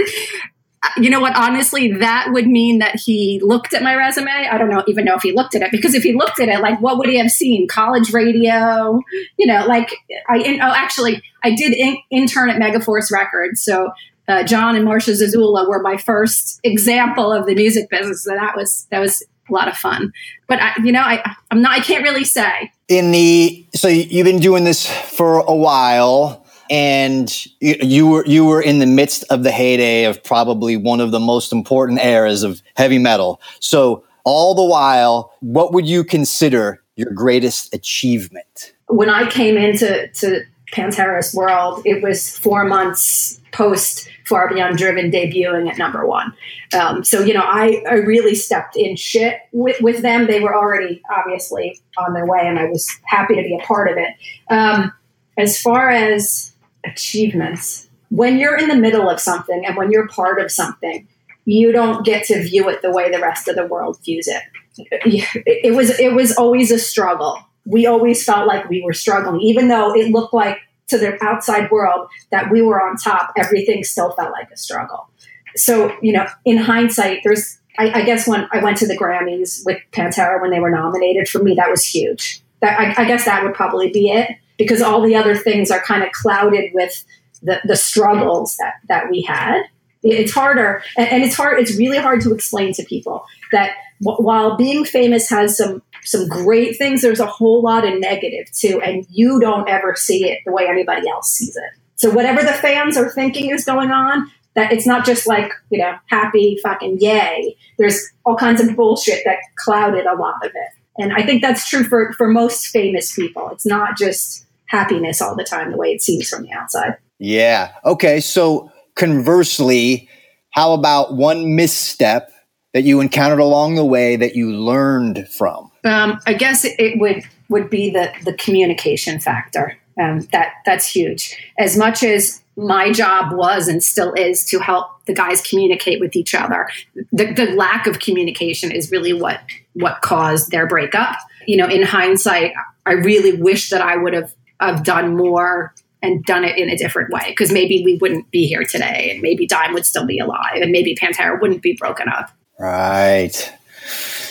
You 0.96 1.10
know 1.10 1.20
what? 1.20 1.36
Honestly, 1.36 1.92
that 1.92 2.28
would 2.32 2.48
mean 2.48 2.80
that 2.80 2.96
he 2.96 3.40
looked 3.42 3.72
at 3.72 3.82
my 3.82 3.94
resume. 3.94 4.30
I 4.30 4.58
don't 4.58 4.68
know, 4.68 4.82
even 4.88 5.04
know 5.04 5.14
if 5.14 5.22
he 5.22 5.32
looked 5.32 5.54
at 5.54 5.62
it 5.62 5.70
because 5.70 5.94
if 5.94 6.02
he 6.02 6.12
looked 6.12 6.40
at 6.40 6.48
it, 6.48 6.60
like, 6.60 6.80
what 6.80 6.98
would 6.98 7.08
he 7.08 7.18
have 7.18 7.30
seen? 7.30 7.68
College 7.68 8.12
radio, 8.12 9.00
you 9.38 9.46
know, 9.46 9.64
like 9.66 9.94
I. 10.28 10.38
In, 10.38 10.60
oh, 10.60 10.72
actually, 10.74 11.22
I 11.44 11.54
did 11.54 11.72
in, 11.72 11.96
intern 12.10 12.50
at 12.50 12.60
Megaforce 12.60 13.12
Records, 13.12 13.62
so 13.62 13.92
uh, 14.28 14.42
Jon 14.44 14.76
and 14.76 14.86
Marsha 14.86 15.12
Zazula 15.12 15.68
were 15.68 15.80
my 15.80 15.96
first 15.96 16.60
example 16.64 17.32
of 17.32 17.46
the 17.46 17.54
music 17.54 17.90
business. 17.90 18.24
So 18.24 18.30
that 18.30 18.56
was 18.56 18.86
that 18.90 19.00
was 19.00 19.22
a 19.48 19.52
lot 19.52 19.68
of 19.68 19.76
fun. 19.76 20.12
But 20.48 20.60
I, 20.60 20.72
you 20.82 20.92
know, 20.92 21.00
I, 21.00 21.34
I'm 21.50 21.62
not. 21.62 21.72
I 21.72 21.80
can't 21.80 22.02
really 22.02 22.24
say. 22.24 22.72
In 22.88 23.10
the 23.10 23.66
so 23.74 23.88
you've 23.88 24.24
been 24.24 24.40
doing 24.40 24.64
this 24.64 24.86
for 24.86 25.40
a 25.40 25.54
while, 25.54 26.41
and 26.72 27.46
you, 27.60 27.76
you 27.82 28.06
were 28.06 28.26
you 28.26 28.46
were 28.46 28.62
in 28.62 28.78
the 28.78 28.86
midst 28.86 29.24
of 29.24 29.42
the 29.42 29.52
heyday 29.52 30.04
of 30.04 30.24
probably 30.24 30.74
one 30.74 31.00
of 31.00 31.10
the 31.10 31.20
most 31.20 31.52
important 31.52 32.00
eras 32.00 32.42
of 32.42 32.62
heavy 32.76 32.98
metal. 32.98 33.42
So 33.60 34.02
all 34.24 34.54
the 34.54 34.64
while, 34.64 35.34
what 35.40 35.74
would 35.74 35.86
you 35.86 36.02
consider 36.02 36.82
your 36.96 37.10
greatest 37.12 37.74
achievement? 37.74 38.72
When 38.88 39.10
I 39.10 39.28
came 39.28 39.58
into 39.58 40.08
to 40.08 40.44
Pantera's 40.72 41.34
world, 41.34 41.82
it 41.84 42.02
was 42.02 42.38
four 42.38 42.64
months 42.64 43.38
post 43.52 44.08
Far 44.24 44.48
Beyond 44.48 44.78
Driven 44.78 45.10
debuting 45.10 45.68
at 45.68 45.76
number 45.76 46.06
one. 46.06 46.32
Um, 46.72 47.04
so, 47.04 47.20
you 47.22 47.34
know, 47.34 47.44
I, 47.44 47.84
I 47.86 47.94
really 47.94 48.34
stepped 48.34 48.76
in 48.76 48.96
shit 48.96 49.40
with, 49.52 49.78
with 49.82 50.00
them. 50.00 50.26
They 50.26 50.40
were 50.40 50.56
already 50.56 51.02
obviously 51.14 51.82
on 51.98 52.14
their 52.14 52.24
way, 52.24 52.40
and 52.42 52.58
I 52.58 52.64
was 52.64 52.88
happy 53.04 53.34
to 53.34 53.42
be 53.42 53.58
a 53.60 53.66
part 53.66 53.90
of 53.90 53.98
it. 53.98 54.14
Um, 54.48 54.90
as 55.36 55.60
far 55.60 55.90
as 55.90 56.51
achievements, 56.84 57.88
when 58.10 58.38
you're 58.38 58.56
in 58.56 58.68
the 58.68 58.76
middle 58.76 59.08
of 59.08 59.20
something 59.20 59.64
and 59.64 59.76
when 59.76 59.90
you're 59.90 60.08
part 60.08 60.40
of 60.40 60.50
something, 60.50 61.08
you 61.44 61.72
don't 61.72 62.04
get 62.04 62.24
to 62.26 62.42
view 62.42 62.68
it 62.68 62.82
the 62.82 62.92
way 62.92 63.10
the 63.10 63.18
rest 63.18 63.48
of 63.48 63.56
the 63.56 63.66
world 63.66 63.98
views 64.04 64.28
it. 64.28 64.42
It 65.44 65.74
was 65.74 65.98
it 65.98 66.14
was 66.14 66.34
always 66.36 66.70
a 66.70 66.78
struggle. 66.78 67.38
We 67.66 67.86
always 67.86 68.24
felt 68.24 68.46
like 68.46 68.68
we 68.68 68.82
were 68.82 68.94
struggling, 68.94 69.40
even 69.42 69.68
though 69.68 69.94
it 69.94 70.10
looked 70.10 70.32
like 70.32 70.58
to 70.88 70.98
the 70.98 71.18
outside 71.22 71.70
world 71.70 72.08
that 72.30 72.50
we 72.50 72.62
were 72.62 72.80
on 72.80 72.96
top, 72.96 73.32
everything 73.36 73.84
still 73.84 74.12
felt 74.12 74.32
like 74.32 74.50
a 74.50 74.56
struggle. 74.56 75.08
So, 75.56 75.94
you 76.00 76.12
know, 76.12 76.26
in 76.44 76.56
hindsight, 76.58 77.20
there's, 77.24 77.58
I, 77.78 78.00
I 78.00 78.04
guess 78.04 78.26
when 78.26 78.46
I 78.52 78.62
went 78.62 78.78
to 78.78 78.86
the 78.86 78.96
Grammys 78.96 79.62
with 79.64 79.78
Pantera 79.92 80.40
when 80.40 80.50
they 80.50 80.60
were 80.60 80.70
nominated, 80.70 81.28
for 81.28 81.42
me, 81.42 81.54
that 81.54 81.70
was 81.70 81.84
huge. 81.84 82.40
That, 82.60 82.78
I, 82.78 83.02
I 83.02 83.06
guess 83.06 83.24
that 83.24 83.42
would 83.42 83.54
probably 83.54 83.90
be 83.90 84.10
it 84.10 84.30
because 84.62 84.82
all 84.82 85.02
the 85.02 85.16
other 85.16 85.34
things 85.34 85.70
are 85.70 85.80
kind 85.80 86.02
of 86.02 86.12
clouded 86.12 86.70
with 86.74 87.04
the, 87.42 87.60
the 87.64 87.76
struggles 87.76 88.56
that, 88.56 88.74
that 88.88 89.10
we 89.10 89.22
had. 89.22 89.62
It's 90.04 90.32
harder, 90.32 90.82
and, 90.96 91.22
it's 91.22 91.36
hard, 91.36 91.60
it's 91.60 91.76
really 91.78 91.98
hard 91.98 92.22
to 92.22 92.34
explain 92.34 92.72
to 92.72 92.82
people 92.84 93.24
that 93.52 93.76
w- 94.02 94.20
while 94.20 94.56
being 94.56 94.84
famous 94.84 95.28
has 95.30 95.56
some 95.56 95.80
some 96.04 96.26
great 96.26 96.76
things. 96.76 97.02
There's 97.02 97.20
a 97.20 97.26
whole 97.26 97.62
lot 97.62 97.86
of 97.86 98.00
negative 98.00 98.50
too, 98.50 98.80
and 98.80 99.06
you 99.10 99.38
don't 99.38 99.68
ever 99.68 99.94
see 99.94 100.28
it 100.28 100.40
the 100.44 100.50
way 100.50 100.66
anybody 100.66 101.08
else 101.08 101.28
sees 101.30 101.56
it. 101.56 101.78
So 101.94 102.10
whatever 102.10 102.42
the 102.42 102.52
fans 102.52 102.96
are 102.96 103.10
thinking 103.10 103.50
is 103.50 103.64
going 103.64 103.92
on, 103.92 104.28
that 104.54 104.72
it's 104.72 104.88
not 104.88 105.06
just 105.06 105.28
like 105.28 105.52
you 105.70 105.78
know 105.78 105.94
happy 106.06 106.58
fucking 106.64 106.98
yay. 107.00 107.56
There's 107.78 108.10
all 108.26 108.34
kinds 108.34 108.60
of 108.60 108.74
bullshit 108.74 109.22
that 109.24 109.36
clouded 109.54 110.06
a 110.06 110.16
lot 110.16 110.44
of 110.44 110.50
it, 110.50 110.70
and 110.98 111.12
I 111.12 111.22
think 111.24 111.42
that's 111.42 111.68
true 111.68 111.84
for 111.84 112.12
for 112.14 112.26
most 112.26 112.66
famous 112.66 113.14
people. 113.14 113.50
It's 113.50 113.66
not 113.66 113.96
just 113.96 114.46
happiness 114.72 115.20
all 115.20 115.36
the 115.36 115.44
time 115.44 115.70
the 115.70 115.76
way 115.76 115.88
it 115.88 116.02
seems 116.02 116.28
from 116.28 116.42
the 116.42 116.52
outside. 116.52 116.96
Yeah. 117.18 117.72
Okay. 117.84 118.20
So 118.20 118.72
conversely, 118.96 120.08
how 120.50 120.72
about 120.72 121.14
one 121.14 121.54
misstep 121.54 122.32
that 122.72 122.82
you 122.82 123.00
encountered 123.00 123.38
along 123.38 123.74
the 123.74 123.84
way 123.84 124.16
that 124.16 124.34
you 124.34 124.50
learned 124.50 125.28
from? 125.28 125.70
Um, 125.84 126.18
I 126.26 126.32
guess 126.32 126.64
it 126.64 126.98
would 126.98 127.22
would 127.48 127.68
be 127.68 127.90
the 127.90 128.12
the 128.24 128.32
communication 128.32 129.20
factor. 129.20 129.76
Um, 130.00 130.20
that 130.32 130.54
that's 130.64 130.90
huge. 130.90 131.36
As 131.58 131.76
much 131.76 132.02
as 132.02 132.42
my 132.56 132.90
job 132.92 133.34
was 133.34 133.68
and 133.68 133.82
still 133.84 134.14
is 134.14 134.44
to 134.46 134.58
help 134.58 134.88
the 135.06 135.14
guys 135.14 135.42
communicate 135.42 136.00
with 136.00 136.16
each 136.16 136.34
other, 136.34 136.66
the, 137.12 137.32
the 137.32 137.52
lack 137.52 137.86
of 137.86 137.98
communication 137.98 138.70
is 138.70 138.90
really 138.90 139.12
what 139.12 139.40
what 139.74 140.00
caused 140.00 140.50
their 140.50 140.66
breakup. 140.66 141.16
You 141.46 141.58
know, 141.58 141.68
in 141.68 141.82
hindsight, 141.82 142.52
I 142.86 142.92
really 142.92 143.40
wish 143.40 143.70
that 143.70 143.82
I 143.82 143.96
would 143.96 144.14
have 144.14 144.34
have 144.66 144.84
done 144.84 145.16
more 145.16 145.74
and 146.02 146.24
done 146.24 146.44
it 146.44 146.58
in 146.58 146.68
a 146.68 146.76
different 146.76 147.12
way 147.12 147.26
because 147.28 147.52
maybe 147.52 147.82
we 147.84 147.96
wouldn't 147.96 148.30
be 148.30 148.46
here 148.46 148.64
today 148.64 149.10
and 149.12 149.22
maybe 149.22 149.46
Dime 149.46 149.72
would 149.72 149.86
still 149.86 150.06
be 150.06 150.18
alive 150.18 150.60
and 150.60 150.72
maybe 150.72 150.96
Pantera 150.96 151.40
wouldn't 151.40 151.62
be 151.62 151.76
broken 151.78 152.08
up. 152.08 152.30
Right. 152.58 153.52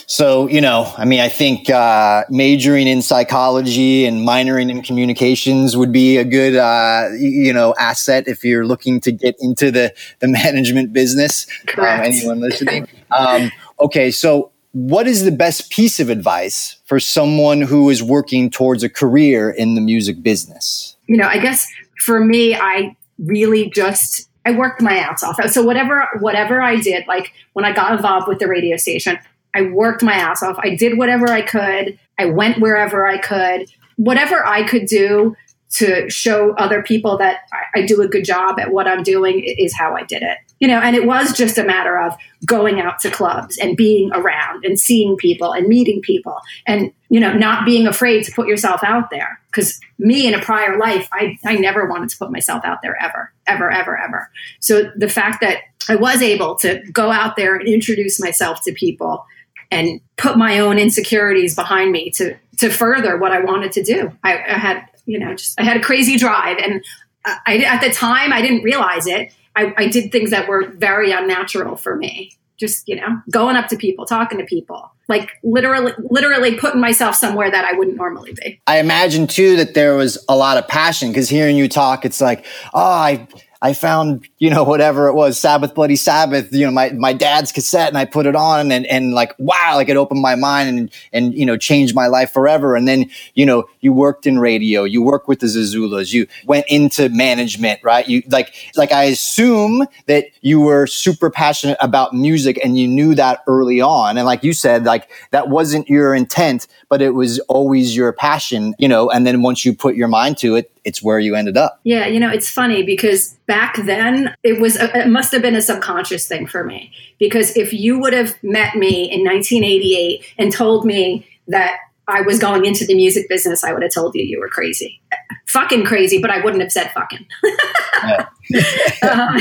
So, 0.08 0.48
you 0.48 0.60
know, 0.60 0.92
I 0.98 1.06
mean, 1.06 1.22
I 1.22 1.30
think 1.30 1.70
uh, 1.70 2.26
majoring 2.30 2.88
in 2.88 3.02
psychology 3.02 4.06
and 4.06 4.28
minoring 4.28 4.70
in 4.70 4.82
communications 4.82 5.78
would 5.78 5.94
be 5.94 6.18
a 6.18 6.26
good, 6.26 6.56
uh, 6.58 7.10
you 7.18 7.54
know, 7.54 7.74
asset 7.80 8.28
if 8.28 8.44
you're 8.44 8.66
looking 8.66 9.00
to 9.02 9.14
get 9.14 9.36
into 9.40 9.72
the, 9.72 9.94
the 10.20 10.28
management 10.44 10.92
business. 10.92 11.48
Um, 11.78 11.86
anyone 11.86 12.42
listening? 12.42 12.90
Um, 13.18 13.52
okay, 13.80 14.12
so 14.12 14.51
what 14.74 15.08
is 15.08 15.24
the 15.24 15.32
best 15.32 15.70
piece 15.70 16.00
of 16.00 16.10
advice 16.10 16.78
for 16.86 17.00
someone 17.00 17.62
who 17.62 17.90
is 17.90 18.02
working 18.02 18.50
towards 18.50 18.84
a 18.84 18.90
career 18.90 19.50
in 19.50 19.76
the 19.76 19.82
music 19.82 20.24
business? 20.24 20.96
You 21.08 21.18
know, 21.18 21.28
I 21.28 21.40
guess 21.40 21.68
for 22.00 22.24
me, 22.24 22.56
I 22.56 22.96
really 23.20 23.70
just 23.70 24.30
I 24.46 24.52
worked 24.52 24.82
my 24.82 24.98
ass 24.98 25.24
off. 25.24 25.40
So 25.50 25.62
whatever 25.64 26.08
whatever 26.20 26.62
I 26.62 26.78
did, 26.78 27.06
like 27.08 27.34
when 27.54 27.66
I 27.66 27.74
got 27.74 27.94
involved 27.94 28.28
with 28.28 28.40
the 28.40 28.48
radio 28.48 28.78
station, 28.78 29.20
I 29.54 29.64
worked 29.64 30.02
my 30.02 30.14
ass 30.14 30.42
off. 30.42 30.58
I 30.60 30.76
did 30.76 30.98
whatever 30.98 31.30
I 31.30 31.42
could. 31.42 32.00
I 32.18 32.26
went 32.26 32.60
wherever 32.60 33.06
I 33.06 33.18
could. 33.18 33.70
Whatever 33.98 34.46
I 34.46 34.64
could 34.64 34.86
do 34.86 35.36
to 35.74 36.10
show 36.10 36.54
other 36.56 36.82
people 36.82 37.18
that 37.18 37.42
I, 37.76 37.86
do 37.86 38.02
a 38.02 38.08
good 38.08 38.26
job 38.26 38.60
at 38.60 38.72
what 38.72 38.88
I'm 38.88 39.04
doing 39.04 39.42
is 39.46 39.74
how 39.74 39.96
I 39.96 40.04
did 40.04 40.22
it. 40.22 40.38
You 40.62 40.68
know, 40.68 40.80
and 40.80 40.96
it 40.96 41.06
was 41.06 41.34
just 41.34 41.58
a 41.58 41.64
matter 41.64 42.00
of 42.00 42.16
going 42.46 42.80
out 42.80 43.00
to 43.02 43.12
clubs 43.12 43.58
and 43.58 43.76
being 43.76 44.12
around 44.14 44.64
and 44.64 44.80
seeing 44.80 45.18
people 45.18 45.52
and 45.52 45.68
meeting 45.68 46.02
people 46.02 46.38
and, 46.66 46.94
you 47.10 47.20
know, 47.20 47.34
not 47.34 47.66
being 47.66 47.88
afraid 47.88 48.24
to 48.26 48.32
put 48.32 48.48
yourself 48.48 48.84
out 48.84 49.10
there. 49.10 49.42
Because 49.48 49.82
me 49.98 50.28
in 50.28 50.34
a 50.34 50.40
prior 50.40 50.78
life, 50.78 51.10
I, 51.12 51.38
I 51.44 51.56
never 51.56 51.88
wanted 51.88 52.10
to 52.10 52.18
put 52.18 52.32
myself 52.32 52.64
out 52.64 52.82
there 52.82 52.96
ever, 53.04 53.34
ever, 53.48 53.70
ever, 53.70 53.98
ever. 53.98 54.30
So 54.60 54.92
the 54.96 55.10
fact 55.10 55.42
that 55.42 55.64
I 55.90 55.96
was 55.96 56.22
able 56.22 56.56
to 56.58 56.82
go 56.94 57.12
out 57.12 57.36
there 57.36 57.56
and 57.56 57.68
introduce 57.68 58.22
myself 58.22 58.64
to 58.64 58.72
people 58.72 59.26
and 59.72 60.02
put 60.18 60.38
my 60.38 60.60
own 60.60 60.78
insecurities 60.78 61.56
behind 61.56 61.92
me 61.92 62.12
to 62.12 62.36
to 62.58 62.70
further 62.70 63.18
what 63.18 63.32
I 63.32 63.40
wanted 63.40 63.72
to 63.74 63.84
do. 63.84 64.12
I, 64.24 64.34
I 64.34 64.58
had 64.58 64.86
you 65.06 65.18
know 65.18 65.34
just 65.34 65.60
I 65.60 65.64
had 65.64 65.78
a 65.78 65.82
crazy 65.82 66.18
drive, 66.18 66.58
and 66.58 66.84
uh, 67.26 67.36
I, 67.48 67.58
at 67.60 67.82
the 67.82 67.90
time 67.90 68.32
I 68.32 68.42
didn't 68.42 68.64
realize 68.64 69.08
it. 69.08 69.34
I, 69.56 69.74
I 69.78 69.88
did 69.88 70.12
things 70.12 70.32
that 70.32 70.48
were 70.48 70.70
very 70.70 71.12
unnatural 71.12 71.76
for 71.76 71.96
me. 71.96 72.32
Just 72.58 72.88
you 72.88 72.96
know, 72.96 73.22
going 73.32 73.56
up 73.56 73.70
to 73.70 73.76
people, 73.76 74.06
talking 74.06 74.38
to 74.38 74.46
people, 74.46 74.92
like 75.08 75.32
literally, 75.44 75.94
literally 76.10 76.56
putting 76.56 76.80
myself 76.80 77.16
somewhere 77.16 77.50
that 77.50 77.66
I 77.66 77.76
wouldn't 77.76 77.98
normally 77.98 78.34
be. 78.34 78.62
I 78.68 78.80
imagine 78.80 79.26
too 79.26 79.56
that 79.56 79.74
there 79.74 79.96
was 79.96 80.24
a 80.30 80.36
lot 80.36 80.58
of 80.58 80.68
passion 80.68 81.10
because 81.10 81.28
hearing 81.28 81.58
you 81.58 81.68
talk, 81.68 82.06
it's 82.06 82.22
like, 82.22 82.46
oh, 82.74 82.80
I 82.80 83.28
I 83.64 83.74
found, 83.74 84.28
you 84.40 84.50
know, 84.50 84.64
whatever 84.64 85.08
it 85.08 85.14
was, 85.14 85.38
Sabbath 85.38 85.76
Bloody 85.76 85.96
Sabbath, 85.96 86.52
you 86.52 86.66
know, 86.66 86.72
my, 86.72 86.90
my 86.92 87.14
dad's 87.14 87.52
cassette 87.52 87.90
and 87.90 87.98
I 87.98 88.06
put 88.06 88.26
it 88.26 88.36
on 88.36 88.72
and, 88.72 88.88
and 88.88 89.14
like, 89.14 89.36
wow, 89.38 89.74
like 89.76 89.88
it 89.88 89.98
opened 89.98 90.22
my 90.22 90.34
mind 90.34 90.70
and, 90.70 90.92
and, 91.14 91.34
you 91.36 91.46
know, 91.46 91.58
changed 91.58 91.94
my 91.94 92.08
life 92.08 92.32
forever. 92.32 92.76
And 92.76 92.88
then, 92.88 93.10
you 93.36 93.46
know, 93.46 93.70
you 93.80 93.94
worked 93.94 94.26
in 94.26 94.40
radio, 94.40 94.84
you 94.84 95.04
worked 95.04 95.28
with 95.28 95.42
the 95.42 95.46
Zazulas, 95.48 96.12
you 96.12 96.26
went 96.46 96.66
into 96.70 97.10
management, 97.10 97.80
right? 97.84 98.08
You 98.08 98.24
like, 98.30 98.56
like 98.76 98.92
I 98.92 99.04
assume 99.04 99.86
that 100.08 100.26
you 100.42 100.60
were 100.60 100.88
super 100.88 101.30
passionate 101.30 101.78
about 101.82 102.16
music 102.16 102.60
and 102.64 102.80
you 102.80 102.88
knew 102.88 103.14
that 103.14 103.44
early 103.46 103.80
on. 103.80 104.18
And 104.18 104.26
like 104.26 104.44
you 104.44 104.54
said, 104.54 104.86
like 104.86 105.08
that 105.30 105.50
wasn't 105.50 105.88
your 105.88 106.16
intent, 106.16 106.66
but 106.90 107.00
it 107.02 107.12
was 107.12 107.38
always 107.42 107.96
your 107.96 108.12
passion, 108.12 108.74
you 108.80 108.88
know, 108.88 109.12
and 109.12 109.28
then 109.28 109.44
once 109.44 109.64
you 109.66 109.76
put 109.76 109.96
your 109.96 110.08
mind 110.08 110.40
to 110.40 110.56
it, 110.56 110.72
it's 110.84 111.04
where 111.04 111.20
you 111.20 111.36
ended 111.36 111.58
up. 111.58 111.80
Yeah, 111.84 112.08
you 112.08 112.20
know, 112.20 112.30
it's 112.30 112.50
funny 112.50 112.84
because 112.84 113.38
back 113.52 113.76
then 113.84 114.34
it 114.44 114.62
was 114.62 114.78
a, 114.78 114.98
it 114.98 115.10
must 115.10 115.34
have 115.34 115.42
been 115.42 115.58
a 115.58 115.62
subconscious 115.62 116.26
thing 116.26 116.48
for 116.48 116.64
me 116.64 116.90
because 117.20 117.58
if 117.58 117.74
you 117.74 118.00
would 118.00 118.14
have 118.14 118.42
met 118.42 118.76
me 118.78 119.12
in 119.12 119.26
1988 119.26 120.24
and 120.38 120.54
told 120.54 120.86
me 120.86 121.28
that 121.50 121.76
I 122.08 122.22
was 122.22 122.40
going 122.40 122.64
into 122.64 122.86
the 122.86 122.96
music 122.96 123.28
business, 123.28 123.66
I 123.66 123.74
would 123.74 123.84
have 123.84 123.92
told 123.92 124.16
you 124.16 124.24
you 124.24 124.40
were 124.40 124.48
crazy. 124.48 125.02
Fucking 125.48 125.84
crazy, 125.84 126.22
but 126.22 126.32
I 126.32 126.42
wouldn't 126.42 126.62
have 126.62 126.72
said 126.72 126.94
fucking. 126.94 127.26
um, 129.04 129.36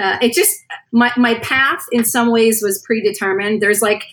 uh, 0.00 0.16
it 0.22 0.32
just 0.32 0.58
my 0.90 1.12
my 1.18 1.34
path 1.40 1.84
in 1.92 2.06
some 2.06 2.32
ways 2.32 2.62
was 2.62 2.80
predetermined. 2.80 3.60
There's 3.60 3.82
like 3.82 4.04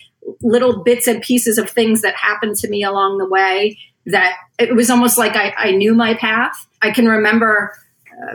little 0.42 0.82
bits 0.82 1.06
and 1.06 1.22
pieces 1.22 1.56
of 1.56 1.70
things 1.70 2.02
that 2.02 2.14
happened 2.16 2.56
to 2.56 2.68
me 2.68 2.82
along 2.82 3.16
the 3.16 3.26
way 3.26 3.78
that 4.04 4.34
it 4.58 4.76
was 4.76 4.90
almost 4.90 5.16
like 5.16 5.36
I, 5.36 5.54
I 5.56 5.70
knew 5.70 5.94
my 5.94 6.12
path. 6.12 6.66
I 6.82 6.90
can 6.90 7.08
remember 7.08 7.74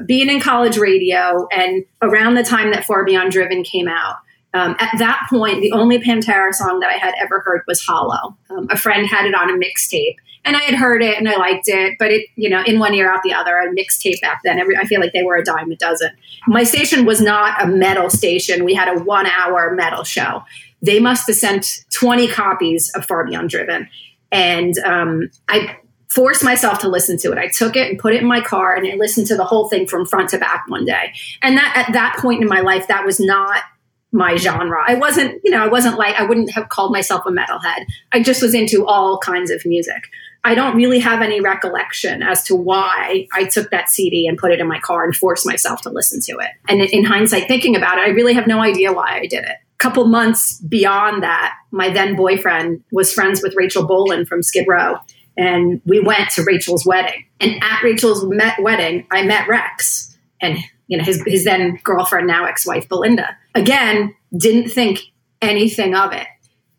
being 0.05 0.29
in 0.29 0.39
college 0.39 0.77
radio 0.77 1.47
and 1.51 1.85
around 2.01 2.35
the 2.35 2.43
time 2.43 2.71
that 2.71 2.85
Far 2.85 3.05
Beyond 3.05 3.31
Driven 3.31 3.63
came 3.63 3.87
out. 3.87 4.17
Um, 4.53 4.75
at 4.79 4.97
that 4.99 5.27
point, 5.29 5.61
the 5.61 5.73
only 5.73 5.99
Pantera 5.99 6.53
song 6.53 6.79
that 6.79 6.89
I 6.89 6.97
had 6.97 7.13
ever 7.19 7.41
heard 7.41 7.63
was 7.67 7.81
Hollow. 7.81 8.37
Um, 8.49 8.67
a 8.69 8.77
friend 8.77 9.05
had 9.05 9.25
it 9.25 9.35
on 9.35 9.49
a 9.49 9.53
mixtape, 9.53 10.15
and 10.45 10.55
I 10.55 10.61
had 10.61 10.75
heard 10.75 11.03
it 11.03 11.17
and 11.17 11.27
I 11.27 11.35
liked 11.35 11.67
it, 11.67 11.95
but 11.99 12.11
it, 12.11 12.27
you 12.37 12.49
know, 12.49 12.63
in 12.63 12.79
one 12.79 12.93
ear 12.93 13.11
out 13.11 13.21
the 13.23 13.33
other. 13.33 13.57
A 13.57 13.67
mixtape 13.75 14.21
back 14.21 14.39
then, 14.45 14.57
every, 14.57 14.77
I 14.77 14.85
feel 14.85 15.01
like 15.01 15.11
they 15.11 15.23
were 15.23 15.35
a 15.35 15.43
dime 15.43 15.71
a 15.71 15.75
dozen. 15.75 16.11
My 16.47 16.63
station 16.63 17.05
was 17.05 17.19
not 17.19 17.61
a 17.61 17.67
metal 17.67 18.09
station. 18.09 18.63
We 18.63 18.73
had 18.73 18.87
a 18.87 19.03
one-hour 19.03 19.75
metal 19.75 20.05
show. 20.05 20.43
They 20.81 20.99
must 20.99 21.27
have 21.27 21.35
sent 21.35 21.83
20 21.91 22.29
copies 22.29 22.91
of 22.95 23.05
Far 23.05 23.25
Beyond 23.25 23.49
Driven, 23.49 23.89
and 24.31 24.77
um, 24.85 25.29
I 25.49 25.77
forced 26.15 26.43
myself 26.43 26.79
to 26.79 26.87
listen 26.87 27.17
to 27.17 27.31
it. 27.33 27.37
I 27.37 27.49
took 27.49 27.75
it 27.75 27.89
and 27.91 27.99
put 27.99 28.15
it 28.15 28.21
in 28.21 28.27
my 28.27 28.41
car 28.41 28.75
and 28.75 28.87
I 28.87 28.95
listened 28.95 29.27
to 29.27 29.35
the 29.35 29.43
whole 29.43 29.67
thing 29.67 29.85
from 29.85 30.05
front 30.05 30.29
to 30.29 30.37
back 30.37 30.63
one 30.67 30.85
day. 30.85 31.13
And 31.41 31.57
that 31.57 31.85
at 31.87 31.93
that 31.93 32.17
point 32.19 32.41
in 32.41 32.47
my 32.47 32.61
life, 32.61 32.87
that 32.87 33.05
was 33.05 33.19
not 33.19 33.61
my 34.13 34.37
genre. 34.37 34.81
I 34.87 34.95
wasn't, 34.95 35.41
you 35.43 35.51
know, 35.51 35.61
I 35.61 35.67
wasn't 35.67 35.97
like 35.97 36.15
I 36.15 36.23
wouldn't 36.23 36.51
have 36.51 36.69
called 36.69 36.93
myself 36.93 37.25
a 37.25 37.31
metalhead. 37.31 37.85
I 38.13 38.23
just 38.23 38.41
was 38.41 38.53
into 38.53 38.85
all 38.85 39.19
kinds 39.19 39.51
of 39.51 39.61
music. 39.65 40.03
I 40.45 40.55
don't 40.55 40.77
really 40.77 40.99
have 40.99 41.21
any 41.21 41.41
recollection 41.41 42.21
as 42.21 42.43
to 42.43 42.55
why 42.55 43.27
I 43.33 43.45
took 43.45 43.71
that 43.71 43.89
CD 43.89 44.27
and 44.27 44.37
put 44.37 44.51
it 44.51 44.59
in 44.59 44.67
my 44.67 44.79
car 44.79 45.03
and 45.03 45.15
forced 45.15 45.45
myself 45.45 45.81
to 45.81 45.89
listen 45.89 46.21
to 46.21 46.37
it. 46.39 46.51
And 46.69 46.81
in 46.81 47.03
hindsight, 47.03 47.47
thinking 47.47 47.75
about 47.75 47.97
it, 47.97 48.01
I 48.01 48.09
really 48.09 48.33
have 48.33 48.47
no 48.47 48.61
idea 48.61 48.93
why 48.93 49.17
I 49.17 49.25
did 49.25 49.43
it 49.43 49.57
A 49.73 49.77
couple 49.79 50.05
months 50.05 50.61
beyond 50.61 51.23
that, 51.23 51.55
my 51.71 51.89
then 51.89 52.15
boyfriend 52.15 52.83
was 52.91 53.11
friends 53.11 53.41
with 53.41 53.55
Rachel 53.57 53.85
Bolan 53.85 54.25
from 54.25 54.43
Skid 54.43 54.67
Row. 54.67 54.97
And 55.37 55.81
we 55.85 55.99
went 55.99 56.29
to 56.31 56.43
Rachel's 56.43 56.85
wedding. 56.85 57.25
And 57.39 57.61
at 57.63 57.83
Rachel's 57.83 58.25
wedding, 58.25 59.05
I 59.11 59.23
met 59.23 59.47
Rex 59.47 60.15
and 60.41 60.57
you 60.87 60.97
know 60.97 61.03
his, 61.03 61.23
his 61.25 61.43
then 61.45 61.79
girlfriend, 61.83 62.27
now 62.27 62.45
ex-wife 62.45 62.87
Belinda. 62.87 63.35
Again, 63.53 64.15
didn't 64.37 64.69
think 64.69 64.99
anything 65.41 65.95
of 65.95 66.13
it. 66.13 66.27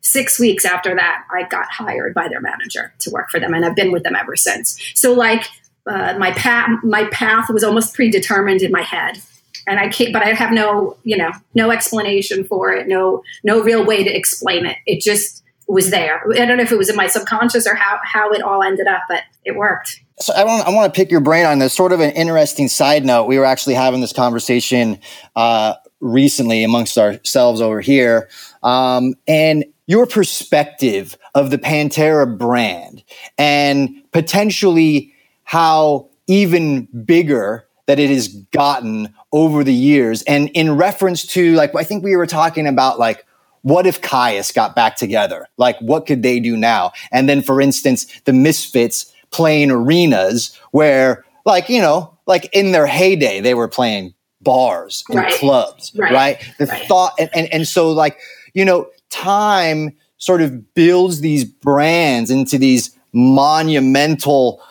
Six 0.00 0.38
weeks 0.38 0.64
after 0.64 0.94
that, 0.94 1.25
I 1.34 1.42
got 1.48 1.66
hired 1.70 2.14
by 2.14 2.28
their 2.28 2.40
manager 2.40 2.94
to 3.00 3.10
work 3.10 3.30
for 3.30 3.40
them, 3.40 3.52
and 3.52 3.64
I've 3.64 3.75
been 3.75 3.90
with 3.90 4.04
them 4.04 4.14
ever 4.14 4.36
since. 4.36 4.80
So, 4.94 5.12
like, 5.12 5.48
uh, 5.86 6.14
my 6.18 6.30
path, 6.32 6.70
my 6.84 7.04
path 7.06 7.50
was 7.50 7.64
almost 7.64 7.94
predetermined 7.94 8.62
in 8.62 8.70
my 8.70 8.82
head 8.82 9.20
and 9.66 9.80
I 9.80 9.88
can't, 9.88 10.12
but 10.12 10.22
I 10.22 10.32
have 10.32 10.52
no, 10.52 10.96
you 11.02 11.16
know, 11.16 11.32
no 11.54 11.70
explanation 11.70 12.44
for 12.44 12.72
it, 12.72 12.86
no, 12.86 13.22
no 13.42 13.62
real 13.62 13.84
way 13.84 14.04
to 14.04 14.10
explain 14.10 14.66
it. 14.66 14.76
It 14.86 15.00
just 15.00 15.42
was 15.68 15.90
there. 15.90 16.23
I 16.32 16.44
don't 16.44 16.56
know 16.56 16.62
if 16.62 16.73
it 16.73 16.78
was 16.78 16.88
in 16.88 16.96
my 16.96 17.06
subconscious 17.06 17.66
or 17.66 17.75
how 17.75 17.99
how 18.04 18.30
it 18.32 18.42
all 18.42 18.62
ended 18.62 18.87
up, 18.87 19.02
but 19.08 19.23
it 19.44 19.56
worked. 19.56 20.00
So 20.20 20.32
I 20.35 20.44
want 20.44 20.66
I 20.66 20.70
want 20.70 20.92
to 20.92 20.96
pick 20.96 21.11
your 21.11 21.20
brain 21.20 21.46
on 21.46 21.58
this. 21.58 21.75
Sort 21.75 21.92
of 21.92 22.00
an 22.00 22.11
interesting 22.12 22.68
side 22.68 23.04
note. 23.04 23.26
We 23.26 23.38
were 23.38 23.44
actually 23.44 23.75
having 23.75 24.00
this 24.00 24.12
conversation 24.12 24.99
uh, 25.35 25.75
recently 26.00 26.64
amongst 26.64 26.96
ourselves 26.96 27.61
over 27.61 27.80
here, 27.80 28.28
um, 28.62 29.14
and 29.26 29.64
your 29.87 30.06
perspective 30.06 31.16
of 31.35 31.50
the 31.50 31.58
Pantera 31.58 32.37
brand 32.37 33.04
and 33.38 34.02
potentially 34.12 35.14
how 35.44 36.08
even 36.26 36.87
bigger 37.04 37.66
that 37.87 37.99
it 38.00 38.11
has 38.11 38.28
gotten 38.28 39.14
over 39.32 39.62
the 39.62 39.73
years. 39.73 40.23
And 40.23 40.49
in 40.50 40.76
reference 40.76 41.25
to 41.26 41.54
like, 41.54 41.75
I 41.75 41.85
think 41.85 42.02
we 42.02 42.16
were 42.16 42.26
talking 42.26 42.66
about 42.66 42.99
like, 42.99 43.25
what 43.66 43.85
if 43.85 44.00
Kyuss 44.00 44.54
got 44.54 44.76
back 44.76 44.94
together? 44.94 45.49
Like, 45.56 45.76
what 45.80 46.06
could 46.06 46.23
they 46.23 46.38
do 46.38 46.56
now? 46.56 46.92
And 47.11 47.28
then, 47.28 47.42
for 47.42 47.61
instance, 47.61 48.06
the 48.20 48.32
Misfits 48.32 49.12
playing 49.32 49.73
arenas 49.73 50.56
where, 50.70 51.25
like, 51.44 51.68
you 51.68 51.80
know, 51.80 52.16
like 52.26 52.49
in 52.52 52.70
their 52.70 52.87
heyday, 52.87 53.40
they 53.40 53.54
were 53.54 53.66
playing 53.66 54.14
bars 54.40 55.02
and 55.08 55.18
right. 55.18 55.32
clubs, 55.32 55.90
right? 55.96 56.12
right? 56.12 56.54
The 56.58 56.66
right. 56.66 56.87
thought, 56.87 57.14
and, 57.18 57.28
and, 57.35 57.52
and 57.52 57.66
so, 57.66 57.90
like, 57.90 58.20
you 58.54 58.64
know, 58.64 58.87
time 59.11 59.96
sort 60.18 60.42
of 60.42 60.73
builds 60.75 61.20
these 61.20 61.42
brands 61.42 62.30
into 62.30 62.58
these 62.58 62.96
monumental 63.12 64.62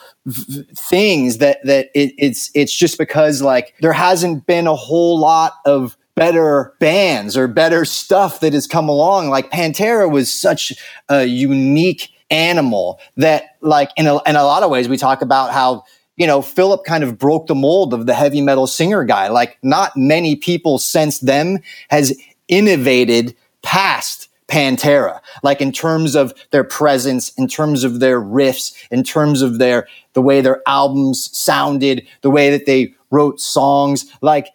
things 0.73 1.39
that 1.39 1.59
that 1.65 1.89
it, 1.93 2.13
it's 2.17 2.49
it's 2.55 2.73
just 2.73 2.97
because 2.97 3.41
like 3.41 3.75
there 3.81 3.93
hasn't 3.93 4.47
been 4.47 4.67
a 4.67 4.75
whole 4.75 5.19
lot 5.19 5.55
of 5.65 5.97
better 6.15 6.73
bands 6.79 7.37
or 7.37 7.47
better 7.47 7.85
stuff 7.85 8.39
that 8.39 8.53
has 8.53 8.67
come 8.67 8.89
along. 8.89 9.29
Like 9.29 9.51
pantera 9.51 10.09
was 10.09 10.33
such 10.33 10.73
a 11.09 11.25
unique 11.25 12.09
animal 12.31 12.99
that 13.17 13.57
like 13.61 13.91
in 13.97 14.07
a, 14.07 14.21
in 14.23 14.35
a 14.35 14.43
lot 14.43 14.63
of 14.63 14.71
ways 14.71 14.89
we 14.89 14.97
talk 14.97 15.21
about 15.21 15.51
how 15.51 15.83
you 16.17 16.25
know 16.25 16.41
philip 16.41 16.83
kind 16.83 17.03
of 17.03 17.19
broke 17.19 17.45
the 17.45 17.53
mold 17.53 17.93
of 17.93 18.07
the 18.07 18.13
heavy 18.13 18.41
metal 18.41 18.67
singer 18.67 19.03
guy. 19.03 19.27
Like 19.27 19.57
not 19.61 19.95
many 19.95 20.35
people 20.35 20.79
since 20.79 21.19
them 21.19 21.59
has 21.89 22.17
innovated 22.47 23.35
past 23.61 24.29
Pantera, 24.47 25.21
like 25.41 25.59
in 25.59 25.71
terms 25.71 26.13
of 26.13 26.33
their 26.51 26.63
presence, 26.63 27.29
in 27.29 27.47
terms 27.47 27.83
of 27.83 27.99
their 27.99 28.21
riffs, 28.21 28.75
in 28.91 29.03
terms 29.03 29.41
of 29.41 29.57
their 29.57 29.87
the 30.13 30.21
way 30.21 30.39
their 30.39 30.61
albums 30.67 31.35
sounded, 31.35 32.05
the 32.21 32.29
way 32.29 32.51
that 32.51 32.67
they 32.67 32.93
wrote 33.09 33.41
songs, 33.41 34.05
like 34.21 34.47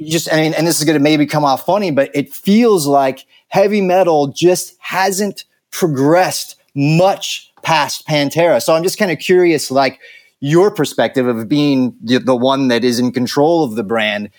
just 0.00 0.32
I 0.32 0.36
mean, 0.36 0.54
and 0.54 0.66
this 0.66 0.78
is 0.78 0.84
going 0.84 0.98
to 0.98 1.02
maybe 1.02 1.26
come 1.26 1.44
off 1.44 1.66
funny, 1.66 1.90
but 1.90 2.10
it 2.14 2.32
feels 2.32 2.86
like 2.86 3.26
heavy 3.48 3.80
metal 3.80 4.28
just 4.28 4.76
hasn't 4.80 5.44
progressed 5.70 6.56
much 6.74 7.52
past 7.62 8.06
Pantera. 8.06 8.62
So 8.62 8.74
I'm 8.74 8.82
just 8.82 8.98
kind 8.98 9.10
of 9.10 9.18
curious, 9.18 9.70
like 9.70 10.00
your 10.40 10.70
perspective 10.70 11.26
of 11.26 11.48
being 11.48 11.94
the, 12.02 12.18
the 12.18 12.36
one 12.36 12.68
that 12.68 12.84
is 12.84 12.98
in 12.98 13.12
control 13.12 13.64
of 13.64 13.74
the 13.74 13.84
brand 13.84 14.30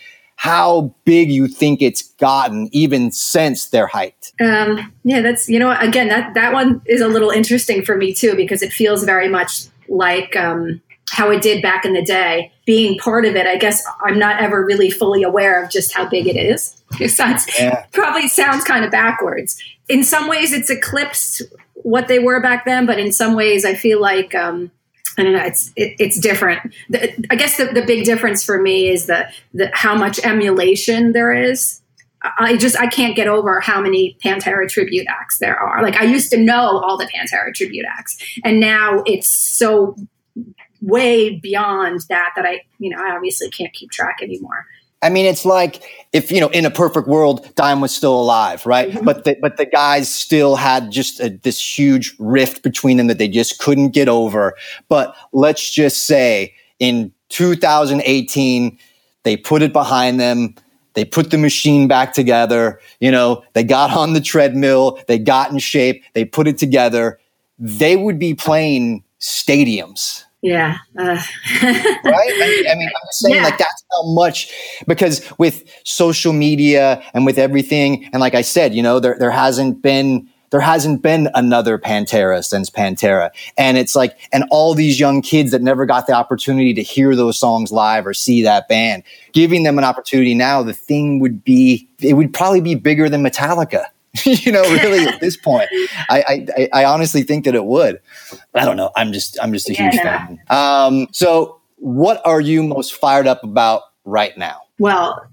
how 0.41 0.91
big 1.05 1.29
you 1.31 1.47
think 1.47 1.83
it's 1.83 2.01
gotten 2.01 2.67
even 2.71 3.11
since 3.11 3.67
their 3.67 3.85
height. 3.85 4.33
Um, 4.41 4.91
yeah, 5.03 5.21
that's 5.21 5.47
you 5.47 5.59
know 5.59 5.69
again 5.79 6.07
that 6.07 6.33
that 6.33 6.51
one 6.51 6.81
is 6.87 6.99
a 6.99 7.07
little 7.07 7.29
interesting 7.29 7.85
for 7.85 7.95
me 7.95 8.11
too 8.11 8.35
because 8.35 8.63
it 8.63 8.73
feels 8.73 9.03
very 9.03 9.29
much 9.29 9.67
like 9.87 10.35
um, 10.35 10.81
how 11.11 11.29
it 11.29 11.41
did 11.41 11.61
back 11.61 11.83
in 11.83 11.91
the 11.91 12.01
day. 12.01 12.51
Being 12.65 12.97
part 12.97 13.25
of 13.25 13.35
it, 13.35 13.45
I 13.45 13.57
guess 13.57 13.83
I'm 14.05 14.17
not 14.17 14.41
ever 14.41 14.63
really 14.65 14.89
fully 14.89 15.23
aware 15.23 15.61
of 15.61 15.69
just 15.69 15.93
how 15.93 16.07
big 16.07 16.25
it 16.25 16.37
is. 16.37 16.81
Besides, 16.97 17.45
yeah. 17.59 17.85
probably 17.91 18.29
sounds 18.29 18.63
kind 18.63 18.85
of 18.85 18.91
backwards. 18.91 19.61
In 19.89 20.05
some 20.05 20.29
ways, 20.29 20.53
it's 20.53 20.69
eclipsed 20.69 21.41
what 21.75 22.07
they 22.07 22.19
were 22.19 22.41
back 22.41 22.63
then, 22.63 22.85
but 22.85 22.97
in 22.97 23.11
some 23.11 23.35
ways, 23.35 23.65
I 23.65 23.73
feel 23.73 23.99
like 23.99 24.33
um, 24.35 24.71
I 25.17 25.23
don't 25.23 25.33
know. 25.33 25.43
It's 25.43 25.73
it, 25.75 25.95
it's 25.99 26.17
different. 26.17 26.73
The, 26.89 27.13
I 27.29 27.35
guess 27.35 27.57
the, 27.57 27.65
the 27.65 27.85
big 27.85 28.05
difference 28.05 28.45
for 28.45 28.61
me 28.61 28.89
is 28.89 29.07
the, 29.07 29.27
the 29.53 29.69
how 29.73 29.95
much 29.95 30.17
emulation 30.23 31.11
there 31.11 31.33
is. 31.33 31.81
I 32.39 32.55
just 32.55 32.79
I 32.79 32.87
can't 32.87 33.17
get 33.17 33.27
over 33.27 33.59
how 33.59 33.81
many 33.81 34.15
Pantera 34.23 34.69
tribute 34.69 35.07
acts 35.09 35.39
there 35.39 35.57
are. 35.57 35.83
Like 35.83 35.97
I 35.97 36.05
used 36.05 36.29
to 36.31 36.37
know 36.37 36.79
all 36.79 36.97
the 36.97 37.07
Pantera 37.07 37.53
tribute 37.53 37.85
acts, 37.97 38.17
and 38.45 38.61
now 38.61 39.03
it's 39.05 39.27
so 39.27 39.97
way 40.81 41.37
beyond 41.37 42.01
that 42.09 42.33
that 42.35 42.45
I 42.45 42.61
you 42.79 42.89
know 42.89 42.97
I 43.01 43.15
obviously 43.15 43.49
can't 43.49 43.73
keep 43.73 43.91
track 43.91 44.19
anymore. 44.21 44.65
I 45.03 45.09
mean, 45.09 45.25
it's 45.25 45.45
like 45.45 45.81
if 46.13 46.31
you 46.31 46.39
know, 46.39 46.49
in 46.49 46.65
a 46.65 46.71
perfect 46.71 47.07
world, 47.07 47.53
Dime 47.55 47.81
was 47.81 47.93
still 47.93 48.19
alive, 48.19 48.65
right? 48.65 48.91
Mm-hmm. 48.91 49.05
But 49.05 49.23
the, 49.23 49.37
but 49.41 49.57
the 49.57 49.65
guys 49.65 50.13
still 50.13 50.55
had 50.55 50.91
just 50.91 51.19
a, 51.19 51.29
this 51.29 51.79
huge 51.79 52.15
rift 52.19 52.61
between 52.61 52.97
them 52.97 53.07
that 53.07 53.17
they 53.17 53.27
just 53.27 53.59
couldn't 53.59 53.89
get 53.89 54.07
over. 54.07 54.53
But 54.89 55.15
let's 55.31 55.73
just 55.73 56.05
say 56.05 56.53
in 56.79 57.11
2018, 57.29 58.77
they 59.23 59.37
put 59.37 59.61
it 59.63 59.73
behind 59.73 60.19
them. 60.19 60.55
They 60.93 61.05
put 61.05 61.31
the 61.31 61.37
machine 61.37 61.87
back 61.87 62.13
together. 62.13 62.79
You 62.99 63.11
know, 63.11 63.43
they 63.53 63.63
got 63.63 63.91
on 63.91 64.13
the 64.13 64.21
treadmill. 64.21 64.99
They 65.07 65.17
got 65.17 65.51
in 65.51 65.57
shape. 65.57 66.03
They 66.13 66.25
put 66.25 66.47
it 66.47 66.57
together. 66.57 67.19
They 67.57 67.95
would 67.95 68.19
be 68.19 68.35
playing 68.35 69.03
stadiums 69.19 70.25
yeah. 70.41 70.77
Uh. 70.97 71.03
right? 71.63 72.01
I 72.03 72.47
mean, 72.47 72.67
I 72.67 72.75
mean, 72.75 72.87
I'm 72.87 73.07
just 73.07 73.19
saying, 73.19 73.35
yeah. 73.35 73.43
like, 73.43 73.57
that's 73.57 73.83
how 73.91 74.13
much, 74.13 74.51
because 74.87 75.29
with 75.37 75.63
social 75.85 76.33
media 76.33 77.03
and 77.13 77.25
with 77.25 77.37
everything, 77.37 78.09
and 78.11 78.19
like 78.19 78.33
I 78.33 78.41
said, 78.41 78.73
you 78.73 78.81
know, 78.81 78.99
there, 78.99 79.17
there 79.19 79.31
hasn't 79.31 79.81
been, 79.81 80.27
there 80.49 80.59
hasn't 80.59 81.01
been 81.01 81.29
another 81.33 81.77
Pantera 81.77 82.43
since 82.43 82.69
Pantera. 82.69 83.29
And 83.57 83.77
it's 83.77 83.95
like, 83.95 84.17
and 84.33 84.43
all 84.51 84.73
these 84.73 84.99
young 84.99 85.21
kids 85.21 85.51
that 85.51 85.61
never 85.61 85.85
got 85.85 86.07
the 86.07 86.13
opportunity 86.13 86.73
to 86.73 86.81
hear 86.81 87.15
those 87.15 87.39
songs 87.39 87.71
live 87.71 88.05
or 88.05 88.13
see 88.13 88.41
that 88.43 88.67
band, 88.67 89.03
giving 89.31 89.63
them 89.63 89.77
an 89.77 89.83
opportunity 89.83 90.33
now, 90.33 90.61
the 90.61 90.73
thing 90.73 91.19
would 91.19 91.43
be, 91.43 91.87
it 91.99 92.13
would 92.13 92.33
probably 92.33 92.61
be 92.61 92.75
bigger 92.75 93.09
than 93.09 93.23
Metallica. 93.23 93.85
you 94.25 94.51
know, 94.51 94.61
really 94.61 95.05
at 95.05 95.21
this 95.21 95.37
point, 95.37 95.69
I, 96.09 96.45
I, 96.57 96.69
I 96.73 96.85
honestly 96.85 97.23
think 97.23 97.45
that 97.45 97.55
it 97.55 97.65
would. 97.65 98.01
I 98.53 98.65
don't 98.65 98.75
know. 98.75 98.91
I'm 98.95 99.13
just 99.13 99.37
I'm 99.41 99.53
just 99.53 99.69
a 99.69 99.73
huge 99.73 99.95
yeah. 99.95 100.27
fan. 100.27 100.39
Um, 100.49 101.07
so, 101.11 101.61
what 101.77 102.21
are 102.25 102.41
you 102.41 102.61
most 102.61 102.93
fired 102.95 103.25
up 103.25 103.43
about 103.43 103.83
right 104.03 104.37
now? 104.37 104.61
Well, 104.79 105.25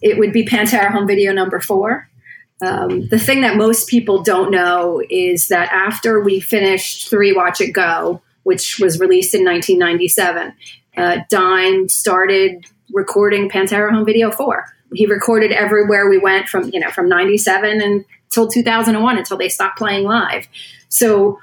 it 0.00 0.18
would 0.18 0.32
be 0.32 0.44
Pantera 0.44 0.90
home 0.90 1.06
video 1.06 1.32
number 1.32 1.60
four. 1.60 2.08
Um, 2.62 3.08
the 3.08 3.18
thing 3.18 3.40
that 3.40 3.56
most 3.56 3.88
people 3.88 4.22
don't 4.22 4.50
know 4.50 5.02
is 5.10 5.48
that 5.48 5.70
after 5.72 6.20
we 6.20 6.40
finished 6.40 7.10
Three 7.10 7.32
Watch 7.32 7.60
It 7.60 7.72
Go, 7.72 8.22
which 8.44 8.78
was 8.78 9.00
released 9.00 9.34
in 9.34 9.44
1997, 9.44 10.54
uh, 10.96 11.18
Dime 11.28 11.88
started 11.88 12.64
recording 12.92 13.50
Pantera 13.50 13.90
home 13.90 14.04
video 14.04 14.30
four 14.30 14.64
he 14.94 15.06
recorded 15.06 15.52
everywhere 15.52 16.08
we 16.08 16.18
went 16.18 16.48
from 16.48 16.70
you 16.72 16.80
know 16.80 16.90
from 16.90 17.08
97 17.08 17.80
until 17.80 18.48
2001 18.48 19.18
until 19.18 19.36
they 19.36 19.48
stopped 19.48 19.78
playing 19.78 20.04
live. 20.04 20.46
So 20.88 21.38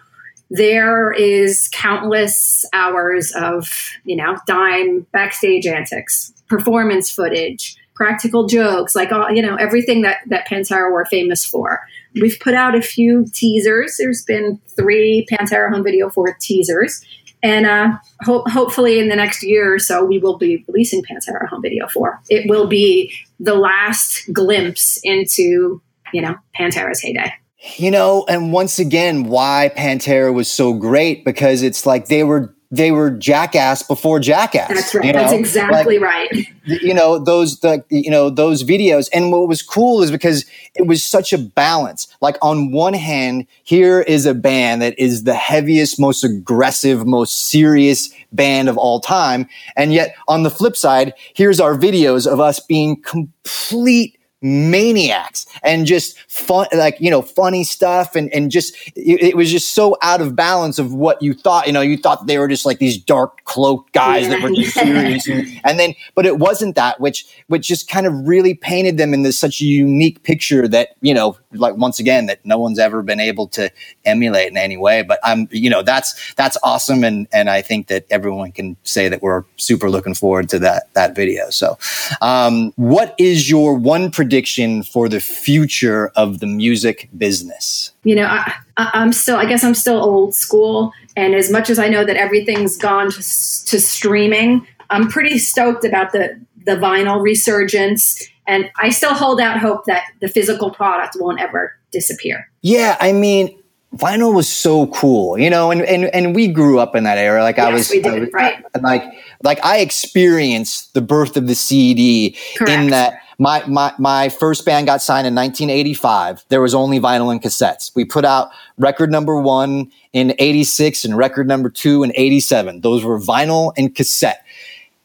there 0.50 1.12
is 1.12 1.70
countless 1.72 2.66
hours 2.74 3.32
of 3.34 3.70
you 4.04 4.16
know 4.16 4.38
dime 4.48 5.06
backstage 5.12 5.68
antics 5.68 6.34
performance 6.48 7.12
footage 7.12 7.76
practical 7.94 8.48
jokes 8.48 8.96
like 8.96 9.12
all 9.12 9.30
you 9.30 9.42
know 9.42 9.56
everything 9.56 10.02
that 10.02 10.18
that 10.28 10.48
pantera 10.48 10.92
were 10.92 11.06
famous 11.06 11.46
for. 11.46 11.82
We've 12.16 12.40
put 12.40 12.56
out 12.56 12.74
a 12.74 12.82
few 12.82 13.26
teasers. 13.32 13.98
There's 13.98 14.24
been 14.24 14.60
three 14.76 15.28
pantera 15.32 15.70
home 15.70 15.84
video 15.84 16.10
four 16.10 16.36
teasers. 16.40 17.06
And 17.42 17.66
uh, 17.66 17.98
ho- 18.24 18.44
hopefully, 18.48 19.00
in 19.00 19.08
the 19.08 19.16
next 19.16 19.44
year 19.44 19.74
or 19.74 19.80
so, 19.80 20.04
we 20.04 20.20
will 20.20 20.38
be 20.38 20.64
releasing 20.68 21.02
Pantera 21.04 21.48
Home 21.48 21.62
Video 21.62 21.88
4. 21.88 22.20
It 22.30 22.50
will 22.50 22.68
be 22.68 23.14
the 23.40 23.56
last 23.56 24.30
glimpse 24.34 25.00
into, 25.04 25.82
you 26.14 26.22
know, 26.22 26.36
Pantera's 26.58 27.02
heyday. 27.02 27.32
You 27.76 27.92
know, 27.92 28.26
and 28.30 28.54
once 28.54 28.80
again, 28.80 29.26
why 29.26 29.72
Pantera 29.76 30.34
was 30.34 30.50
so 30.50 30.74
great 30.74 31.26
because 31.26 31.62
it's 31.62 31.86
like 31.86 32.08
they 32.08 32.24
were 32.24 32.56
they 32.72 32.92
were 32.92 33.10
jackass 33.10 33.82
before 33.82 34.20
jackass. 34.20 34.70
That's 34.70 34.94
right. 34.94 35.06
You 35.06 35.14
know? 35.14 35.20
That's 35.20 35.34
exactly 35.34 35.98
like, 35.98 36.32
right. 36.32 36.48
You 36.70 36.94
know 36.94 37.18
those 37.18 37.62
the 37.62 37.84
you 37.90 38.12
know 38.12 38.30
those 38.30 38.64
videos, 38.64 39.10
and 39.12 39.32
what 39.32 39.48
was 39.48 39.64
cool 39.64 40.04
is 40.04 40.12
because 40.12 40.46
it 40.76 40.86
was 40.86 41.04
such 41.04 41.34
a 41.34 41.40
balance. 41.40 42.16
Like 42.22 42.38
on 42.44 42.72
one 42.72 42.94
hand, 42.94 43.48
here 43.64 44.02
is 44.02 44.28
a 44.28 44.36
band 44.36 44.84
that 44.84 44.94
is 45.00 45.24
the 45.24 45.34
heaviest, 45.34 46.00
most 46.00 46.24
aggressive, 46.24 47.08
most 47.08 47.50
serious 47.50 48.14
band 48.32 48.70
of 48.70 48.78
all 48.78 49.00
time, 49.00 49.50
and 49.76 49.92
yet 49.92 50.14
on 50.28 50.44
the 50.44 50.52
flip 50.52 50.76
side, 50.78 51.16
here's 51.34 51.60
our 51.60 51.74
videos 51.74 52.32
of 52.32 52.40
us 52.40 52.60
being 52.60 53.02
complete 53.02 54.19
maniacs 54.42 55.46
and 55.64 55.86
just 55.86 56.18
fun 56.32 56.66
like 56.74 56.96
you 57.00 57.12
know 57.12 57.22
funny 57.22 57.64
stuff 57.64 58.16
and 58.16 58.34
and 58.34 58.52
just 58.52 58.74
it, 58.96 59.22
it, 59.22 59.38
was 59.38 59.52
just 59.52 59.76
so 59.76 59.98
out 60.02 60.22
of 60.22 60.34
balance 60.34 60.80
of 60.80 60.94
what 60.94 61.22
you 61.22 61.34
thought 61.34 61.68
you 61.68 61.74
know 61.74 61.82
you 61.82 61.98
thought 61.98 62.26
they 62.26 62.38
were 62.38 62.48
just 62.48 62.66
like 62.66 62.80
these 62.80 62.98
dark 62.98 63.44
cloaked 63.44 63.92
guys 63.92 64.24
yeah. 64.24 64.30
that 64.30 64.42
were 64.42 64.52
just 64.52 64.74
serious 64.76 65.28
and, 65.28 65.46
and, 65.66 65.78
then 65.78 65.94
but 66.16 66.26
it 66.26 66.40
wasn't 66.40 66.74
that 66.76 67.02
which 67.02 67.26
which 67.48 67.68
just 67.68 67.90
kind 67.90 68.08
of 68.08 68.14
really 68.28 68.54
painted 68.54 68.98
them 68.98 69.14
in 69.14 69.24
this 69.24 69.38
such 69.38 69.60
a 69.60 69.66
unique 69.66 70.24
picture 70.24 70.70
that 70.70 70.96
you 71.02 71.14
know 71.14 71.38
like 71.54 71.76
once 71.76 72.00
again 72.00 72.28
that 72.28 72.44
no 72.46 72.58
one's 72.58 72.80
ever 72.80 73.02
been 73.02 73.20
able 73.20 73.48
to 73.48 73.72
emulate 74.06 74.50
in 74.50 74.58
any 74.58 74.78
way 74.78 75.02
but 75.02 75.20
i'm 75.24 75.48
you 75.52 75.70
know 75.70 75.82
that's 75.82 76.34
that's 76.36 76.58
awesome 76.64 77.04
and 77.04 77.28
and 77.32 77.50
i 77.50 77.62
think 77.62 77.88
that 77.88 78.06
everyone 78.10 78.52
can 78.52 78.76
say 78.84 79.10
that 79.10 79.22
we're 79.22 79.44
super 79.58 79.90
looking 79.90 80.14
forward 80.14 80.50
to 80.50 80.60
that 80.60 80.94
that 80.94 81.16
video 81.16 81.50
so 81.50 81.78
um 82.22 82.72
what 82.76 83.16
is 83.18 83.50
your 83.50 83.76
one 83.76 84.12
prediction 84.12 84.84
for 84.84 85.10
the 85.10 85.20
future 85.20 86.12
of 86.16 86.40
the 86.40 86.48
music 86.48 87.10
business? 87.18 87.92
You 88.04 88.16
know, 88.16 88.26
I, 88.26 88.54
am 88.78 89.14
still, 89.14 89.38
I 89.38 89.46
guess 89.46 89.64
I'm 89.64 89.76
still 89.76 90.02
old 90.02 90.36
school. 90.36 90.92
And 91.16 91.36
as 91.36 91.52
much 91.52 91.70
as 91.70 91.80
I 91.80 91.88
know 91.88 92.06
that 92.06 92.16
everything's 92.16 92.78
gone 92.78 93.12
to, 93.12 93.18
to 93.18 93.80
streaming, 93.80 94.68
I'm 94.90 95.08
pretty 95.08 95.38
stoked 95.38 95.86
about 95.86 96.12
the, 96.12 96.40
the 96.66 96.74
vinyl 96.74 97.22
resurgence. 97.22 98.22
And 98.50 98.70
I 98.78 98.90
still 98.90 99.14
hold 99.14 99.40
out 99.40 99.60
hope 99.60 99.86
that 99.86 100.06
the 100.22 100.28
physical 100.28 100.72
product 100.72 101.16
won't 101.20 101.40
ever 101.40 101.72
disappear. 101.92 102.50
Yeah. 102.62 102.98
I 103.00 103.12
mean, 103.12 103.56
vinyl 103.96 104.34
was 104.34 104.50
so 104.50 104.88
cool, 104.88 105.38
you 105.38 105.52
know, 105.52 105.70
and, 105.70 105.82
and, 105.84 106.06
and 106.06 106.36
we 106.36 106.48
grew 106.48 106.80
up 106.80 106.96
in 106.96 107.04
that 107.04 107.20
era. 107.20 107.44
Like 107.44 107.58
yes, 107.58 107.68
I 107.68 107.74
was, 107.74 107.90
we 107.92 108.02
did, 108.02 108.14
I 108.14 108.20
was, 108.20 108.30
right. 108.34 108.66
like, 108.82 109.04
like 109.44 109.64
I 109.64 109.80
experienced 109.80 110.96
the 110.96 111.02
birth 111.02 111.38
of 111.38 111.46
the 111.46 111.54
CD 111.54 112.36
Correct. 112.58 112.72
in 112.72 112.90
that 112.90 113.22
my, 113.38 113.64
my, 113.68 113.94
my 114.00 114.30
first 114.30 114.66
band 114.66 114.88
got 114.88 115.02
signed 115.02 115.28
in 115.28 115.36
1985. 115.36 116.44
There 116.50 116.62
was 116.62 116.74
only 116.74 117.00
vinyl 117.00 117.32
and 117.32 117.42
cassettes. 117.42 117.96
We 117.96 118.04
put 118.04 118.26
out 118.26 118.50
record 118.78 119.12
number 119.12 119.40
one 119.40 119.92
in 120.12 120.34
86 120.40 121.06
and 121.06 121.18
record 121.18 121.48
number 121.48 121.70
two 121.70 122.04
in 122.04 122.12
87. 122.16 122.82
Those 122.82 123.06
were 123.06 123.20
vinyl 123.20 123.74
and 123.78 123.96
cassette. 123.96 124.44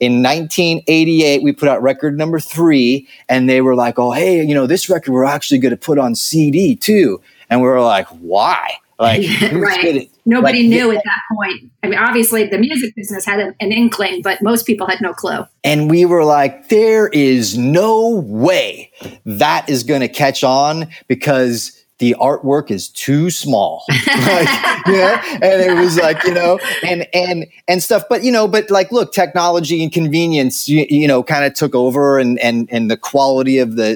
In 0.01 0.23
1988, 0.23 1.43
we 1.43 1.53
put 1.53 1.69
out 1.69 1.83
record 1.83 2.19
number 2.19 2.41
three, 2.41 3.09
and 3.29 3.49
they 3.49 3.61
were 3.61 3.75
like, 3.75 3.99
oh, 3.99 4.13
hey, 4.13 4.45
you 4.45 4.55
know, 4.55 4.67
this 4.67 4.89
record 4.89 5.13
we're 5.13 5.25
actually 5.25 5.59
going 5.59 5.71
to 5.71 5.77
put 5.77 5.99
on 5.99 6.15
CD 6.15 6.75
too. 6.75 7.21
And 7.49 7.63
we 7.63 7.69
were 7.69 7.81
like, 7.81 8.07
why? 8.09 8.75
Like, 8.99 9.27
right. 9.53 10.11
Nobody 10.27 10.63
like, 10.63 10.69
knew 10.69 10.91
at 10.91 11.03
that 11.05 11.21
point. 11.37 11.71
I 11.83 11.89
mean, 11.89 11.99
obviously, 11.99 12.47
the 12.47 12.59
music 12.59 12.95
business 12.95 13.25
had 13.25 13.41
an, 13.41 13.55
an 13.61 13.73
inkling, 13.73 14.23
but 14.23 14.41
most 14.43 14.67
people 14.67 14.87
had 14.87 15.01
no 15.01 15.13
clue. 15.13 15.45
And 15.63 15.91
we 15.91 16.05
were 16.07 16.25
like, 16.25 16.69
there 16.69 17.09
is 17.09 17.59
no 17.59 18.09
way 18.09 18.91
that 19.27 19.69
is 19.69 19.83
going 19.83 20.01
to 20.01 20.09
catch 20.09 20.43
on 20.43 20.89
because 21.09 21.84
the 21.99 22.17
artwork 22.19 22.71
is 22.71 22.89
too 22.89 23.31
small. 23.31 23.85
like, 24.07 24.87
know, 24.87 25.23
and 25.43 25.63
it 25.63 25.79
was 25.79 25.97
like, 25.97 26.23
you 26.25 26.35
know, 26.35 26.59
and, 26.83 27.07
and, 27.15 27.47
and 27.69 27.83
stuff. 27.83 28.03
But, 28.09 28.25
you 28.25 28.33
know, 28.33 28.49
but 28.49 28.71
like, 28.71 28.91
look, 28.91 29.13
technology 29.13 29.83
and 29.83 29.93
convenience, 29.93 30.69
you, 30.69 30.87
you 30.89 31.07
know, 31.07 31.23
kind 31.23 31.45
of 31.45 31.55
took 31.55 31.75
over 31.75 32.19
and, 32.19 32.39
and, 32.41 32.69
and 32.73 32.91
the 32.91 32.97
quality 32.97 33.59
of 33.59 33.77
the, 33.77 33.93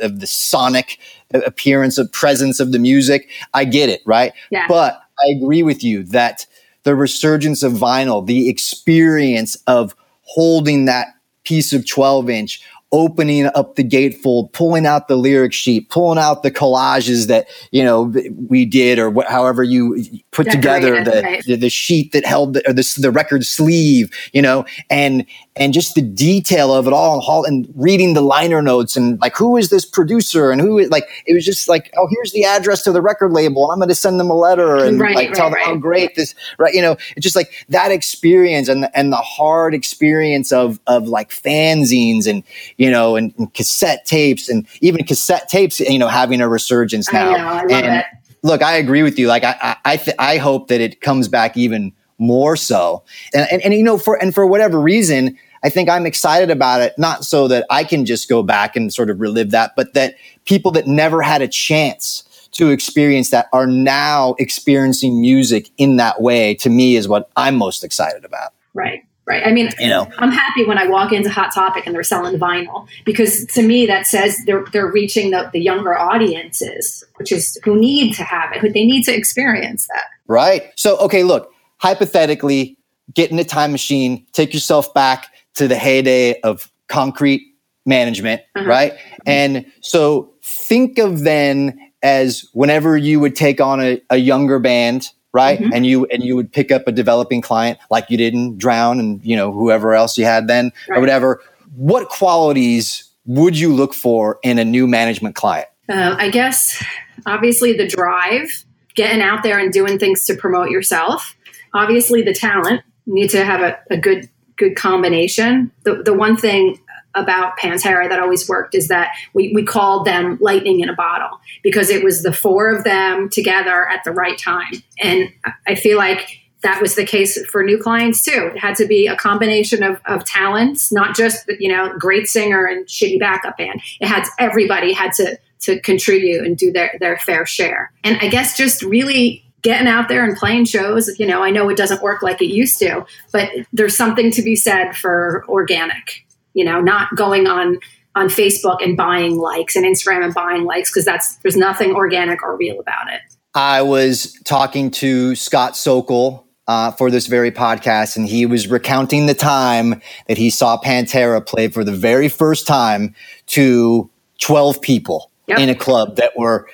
of 0.00 0.20
the 0.20 0.26
sonic 0.26 0.98
appearance 1.32 1.96
of 1.96 2.12
presence 2.12 2.60
of 2.60 2.72
the 2.72 2.78
music. 2.78 3.30
I 3.54 3.64
get 3.64 3.88
it. 3.88 4.02
Right. 4.04 4.32
Yeah. 4.50 4.66
But 4.68 5.00
I 5.18 5.32
agree 5.36 5.62
with 5.62 5.82
you 5.82 6.04
that 6.04 6.46
the 6.82 6.94
resurgence 6.94 7.62
of 7.62 7.72
vinyl, 7.72 8.26
the 8.26 8.48
experience 8.48 9.56
of 9.66 9.94
holding 10.22 10.84
that 10.84 11.08
piece 11.44 11.72
of 11.72 11.88
12 11.88 12.28
inch 12.28 12.62
opening 12.90 13.46
up 13.54 13.74
the 13.74 13.84
gatefold, 13.84 14.52
pulling 14.52 14.86
out 14.86 15.08
the 15.08 15.16
lyric 15.16 15.52
sheet, 15.52 15.90
pulling 15.90 16.18
out 16.18 16.42
the 16.42 16.50
collages 16.50 17.26
that 17.26 17.46
you 17.70 17.84
know 17.84 18.12
we 18.48 18.64
did, 18.64 18.98
or 18.98 19.10
wh- 19.10 19.28
however 19.28 19.62
you 19.62 20.02
put 20.30 20.50
together 20.50 21.04
the, 21.04 21.22
right. 21.22 21.44
the, 21.44 21.56
the 21.56 21.68
sheet 21.68 22.12
that 22.12 22.24
held 22.24 22.54
the, 22.54 22.68
or 22.68 22.72
the, 22.72 22.98
the 22.98 23.10
record 23.10 23.44
sleeve, 23.44 24.10
you 24.32 24.40
know, 24.40 24.64
and 24.88 25.26
and 25.58 25.72
just 25.72 25.94
the 25.94 26.02
detail 26.02 26.72
of 26.72 26.86
it 26.86 26.92
all, 26.92 27.44
and 27.44 27.72
reading 27.74 28.14
the 28.14 28.20
liner 28.20 28.62
notes 28.62 28.96
and 28.96 29.20
like 29.20 29.36
who 29.36 29.56
is 29.56 29.70
this 29.70 29.84
producer 29.84 30.50
and 30.50 30.60
who 30.60 30.78
is 30.78 30.90
like 30.90 31.08
it 31.26 31.34
was 31.34 31.44
just 31.44 31.68
like 31.68 31.92
oh 31.96 32.08
here's 32.10 32.32
the 32.32 32.44
address 32.44 32.82
to 32.84 32.92
the 32.92 33.02
record 33.02 33.32
label, 33.32 33.64
and 33.64 33.72
I'm 33.72 33.78
going 33.78 33.88
to 33.88 33.94
send 33.94 34.18
them 34.18 34.30
a 34.30 34.36
letter 34.36 34.76
and 34.76 35.00
right, 35.00 35.14
like 35.14 35.28
right, 35.28 35.36
tell 35.36 35.50
them 35.50 35.58
how 35.64 35.76
great 35.76 36.14
this 36.14 36.34
right, 36.58 36.74
you 36.74 36.82
know, 36.82 36.96
it's 37.16 37.24
just 37.24 37.36
like 37.36 37.66
that 37.68 37.90
experience 37.90 38.68
and 38.68 38.88
and 38.94 39.12
the 39.12 39.16
hard 39.16 39.74
experience 39.74 40.52
of 40.52 40.80
of 40.86 41.08
like 41.08 41.30
fanzines 41.30 42.26
and 42.26 42.42
you 42.76 42.90
know, 42.90 43.16
and, 43.16 43.34
and, 43.38 43.52
cassette 43.54 44.04
tapes 44.04 44.48
and 44.48 44.66
even 44.80 45.04
cassette 45.04 45.48
tapes, 45.48 45.80
you 45.80 45.98
know, 45.98 46.08
having 46.08 46.40
a 46.40 46.48
resurgence 46.48 47.12
now. 47.12 47.30
I 47.30 47.36
know, 47.36 47.46
I 47.46 47.62
love 47.62 47.70
and 47.70 47.96
it. 47.96 48.04
look, 48.42 48.62
I 48.62 48.76
agree 48.76 49.02
with 49.02 49.18
you. 49.18 49.28
Like, 49.28 49.44
I, 49.44 49.56
I, 49.60 49.76
I, 49.84 49.96
th- 49.96 50.16
I 50.18 50.36
hope 50.36 50.68
that 50.68 50.80
it 50.80 51.00
comes 51.00 51.28
back 51.28 51.56
even 51.56 51.92
more 52.18 52.56
so. 52.56 53.04
And, 53.34 53.46
and, 53.50 53.62
and, 53.62 53.74
you 53.74 53.82
know, 53.82 53.98
for, 53.98 54.20
and 54.20 54.34
for 54.34 54.46
whatever 54.46 54.80
reason, 54.80 55.36
I 55.62 55.70
think 55.70 55.88
I'm 55.88 56.06
excited 56.06 56.50
about 56.50 56.80
it, 56.80 56.94
not 56.98 57.24
so 57.24 57.48
that 57.48 57.66
I 57.70 57.84
can 57.84 58.04
just 58.04 58.28
go 58.28 58.42
back 58.42 58.76
and 58.76 58.92
sort 58.92 59.10
of 59.10 59.20
relive 59.20 59.50
that, 59.50 59.74
but 59.76 59.94
that 59.94 60.14
people 60.44 60.70
that 60.72 60.86
never 60.86 61.22
had 61.22 61.42
a 61.42 61.48
chance 61.48 62.24
to 62.52 62.70
experience 62.70 63.30
that 63.30 63.48
are 63.52 63.66
now 63.66 64.34
experiencing 64.38 65.20
music 65.20 65.70
in 65.76 65.96
that 65.96 66.20
way 66.22 66.54
to 66.54 66.70
me 66.70 66.96
is 66.96 67.08
what 67.08 67.30
I'm 67.36 67.56
most 67.56 67.84
excited 67.84 68.24
about. 68.24 68.52
Right 68.74 69.04
right? 69.28 69.46
I 69.46 69.52
mean, 69.52 69.68
you 69.78 69.88
know, 69.88 70.08
I'm 70.16 70.32
happy 70.32 70.64
when 70.64 70.78
I 70.78 70.88
walk 70.88 71.12
into 71.12 71.28
Hot 71.28 71.52
Topic 71.54 71.86
and 71.86 71.94
they're 71.94 72.02
selling 72.02 72.38
vinyl 72.38 72.88
because 73.04 73.44
to 73.48 73.62
me 73.62 73.86
that 73.86 74.06
says 74.06 74.38
they're 74.46 74.64
they're 74.72 74.90
reaching 74.90 75.30
the, 75.30 75.50
the 75.52 75.60
younger 75.60 75.96
audiences, 75.96 77.04
which 77.16 77.30
is 77.30 77.58
who 77.62 77.78
need 77.78 78.14
to 78.14 78.24
have 78.24 78.52
it, 78.52 78.58
who 78.60 78.72
they 78.72 78.86
need 78.86 79.04
to 79.04 79.14
experience 79.14 79.86
that. 79.88 80.04
Right. 80.26 80.72
So, 80.76 80.96
okay, 80.98 81.22
look, 81.22 81.52
hypothetically, 81.76 82.78
get 83.14 83.30
in 83.30 83.38
a 83.38 83.44
time 83.44 83.70
machine, 83.70 84.26
take 84.32 84.54
yourself 84.54 84.92
back 84.94 85.26
to 85.58 85.68
the 85.68 85.76
heyday 85.76 86.40
of 86.40 86.70
concrete 86.88 87.42
management, 87.86 88.42
uh-huh. 88.56 88.66
right? 88.66 88.92
And 89.26 89.66
so 89.80 90.32
think 90.42 90.98
of 90.98 91.20
then 91.20 91.78
as 92.02 92.44
whenever 92.52 92.96
you 92.96 93.20
would 93.20 93.36
take 93.36 93.60
on 93.60 93.80
a, 93.80 94.00
a 94.10 94.16
younger 94.16 94.58
band 94.58 95.08
right? 95.32 95.60
Mm-hmm. 95.60 95.72
And 95.72 95.86
you 95.86 96.06
and 96.06 96.22
you 96.22 96.36
would 96.36 96.52
pick 96.52 96.72
up 96.72 96.88
a 96.88 96.92
developing 96.92 97.40
client 97.40 97.78
like 97.90 98.06
you 98.08 98.16
didn't 98.16 98.58
Drown 98.58 98.98
and 98.98 99.24
you 99.24 99.36
know 99.36 99.52
whoever 99.52 99.94
else 99.94 100.16
you 100.16 100.24
had 100.24 100.48
then 100.48 100.72
right. 100.88 100.96
or 100.96 101.00
whatever. 101.00 101.40
What 101.76 102.08
qualities 102.08 103.08
would 103.26 103.58
you 103.58 103.74
look 103.74 103.94
for 103.94 104.38
in 104.42 104.58
a 104.58 104.64
new 104.64 104.86
management 104.86 105.34
client? 105.34 105.68
Uh, 105.88 106.16
I 106.18 106.30
guess 106.30 106.82
obviously 107.26 107.74
the 107.74 107.86
drive, 107.86 108.64
getting 108.94 109.20
out 109.20 109.42
there 109.42 109.58
and 109.58 109.72
doing 109.72 109.98
things 109.98 110.24
to 110.24 110.34
promote 110.34 110.70
yourself. 110.70 111.36
Obviously 111.74 112.22
the 112.22 112.34
talent. 112.34 112.82
You 113.06 113.14
need 113.14 113.30
to 113.30 113.44
have 113.44 113.60
a, 113.60 113.78
a 113.90 113.96
good 113.96 114.28
good 114.58 114.76
combination. 114.76 115.70
The 115.84 116.02
the 116.02 116.14
one 116.14 116.36
thing 116.36 116.78
about 117.14 117.58
Pantera 117.58 118.08
that 118.08 118.20
always 118.20 118.48
worked 118.48 118.74
is 118.74 118.88
that 118.88 119.10
we, 119.32 119.52
we 119.54 119.64
called 119.64 120.06
them 120.06 120.38
lightning 120.40 120.80
in 120.80 120.88
a 120.88 120.94
bottle 120.94 121.40
because 121.62 121.90
it 121.90 122.04
was 122.04 122.22
the 122.22 122.32
four 122.32 122.70
of 122.70 122.84
them 122.84 123.28
together 123.28 123.88
at 123.88 124.04
the 124.04 124.12
right 124.12 124.38
time. 124.38 124.72
And 125.02 125.32
I 125.66 125.74
feel 125.74 125.96
like 125.96 126.38
that 126.62 126.82
was 126.82 126.96
the 126.96 127.04
case 127.04 127.44
for 127.46 127.62
new 127.62 127.78
clients 127.78 128.22
too. 128.22 128.50
It 128.54 128.58
had 128.58 128.76
to 128.76 128.86
be 128.86 129.06
a 129.06 129.16
combination 129.16 129.82
of, 129.82 130.00
of 130.06 130.24
talents, 130.24 130.92
not 130.92 131.16
just, 131.16 131.48
you 131.58 131.74
know, 131.74 131.96
great 131.98 132.28
singer 132.28 132.66
and 132.66 132.86
shitty 132.86 133.18
backup 133.18 133.56
band. 133.56 133.80
It 134.00 134.08
had 134.08 134.24
everybody 134.38 134.92
had 134.92 135.12
to 135.14 135.38
to 135.60 135.80
contribute 135.80 136.44
and 136.44 136.56
do 136.56 136.70
their, 136.70 136.96
their 137.00 137.18
fair 137.18 137.44
share. 137.44 137.92
And 138.04 138.16
I 138.20 138.28
guess 138.28 138.56
just 138.56 138.82
really 138.82 139.44
getting 139.62 139.88
out 139.88 140.08
there 140.08 140.24
and 140.24 140.36
playing 140.36 140.64
shows, 140.64 141.10
you 141.18 141.26
know, 141.26 141.42
I 141.42 141.50
know 141.50 141.68
it 141.68 141.76
doesn't 141.76 142.02
work 142.02 142.22
like 142.22 142.40
it 142.40 142.52
used 142.52 142.78
to, 142.78 143.04
but 143.32 143.50
there's 143.72 143.96
something 143.96 144.30
to 144.32 144.42
be 144.42 144.56
said 144.56 144.96
for 144.96 145.44
organic 145.48 146.24
you 146.58 146.64
know, 146.64 146.80
not 146.80 147.14
going 147.14 147.46
on 147.46 147.78
on 148.16 148.28
Facebook 148.28 148.82
and 148.82 148.96
buying 148.96 149.38
likes 149.38 149.76
and 149.76 149.86
Instagram 149.86 150.24
and 150.24 150.34
buying 150.34 150.64
likes 150.64 150.90
because 150.90 151.04
that's 151.04 151.36
there's 151.36 151.56
nothing 151.56 151.94
organic 151.94 152.42
or 152.42 152.56
real 152.56 152.80
about 152.80 153.12
it. 153.12 153.20
I 153.54 153.82
was 153.82 154.32
talking 154.44 154.90
to 154.92 155.36
Scott 155.36 155.76
Sokol 155.76 156.44
uh, 156.66 156.90
for 156.90 157.12
this 157.12 157.28
very 157.28 157.52
podcast, 157.52 158.16
and 158.16 158.26
he 158.26 158.44
was 158.44 158.66
recounting 158.66 159.26
the 159.26 159.34
time 159.34 160.02
that 160.26 160.36
he 160.36 160.50
saw 160.50 160.80
Pantera 160.80 161.46
play 161.46 161.68
for 161.68 161.84
the 161.84 161.92
very 161.92 162.28
first 162.28 162.66
time 162.66 163.14
to 163.46 164.10
12 164.40 164.82
people 164.82 165.30
yep. 165.46 165.60
in 165.60 165.68
a 165.68 165.74
club 165.76 166.16
that 166.16 166.36
were 166.36 166.68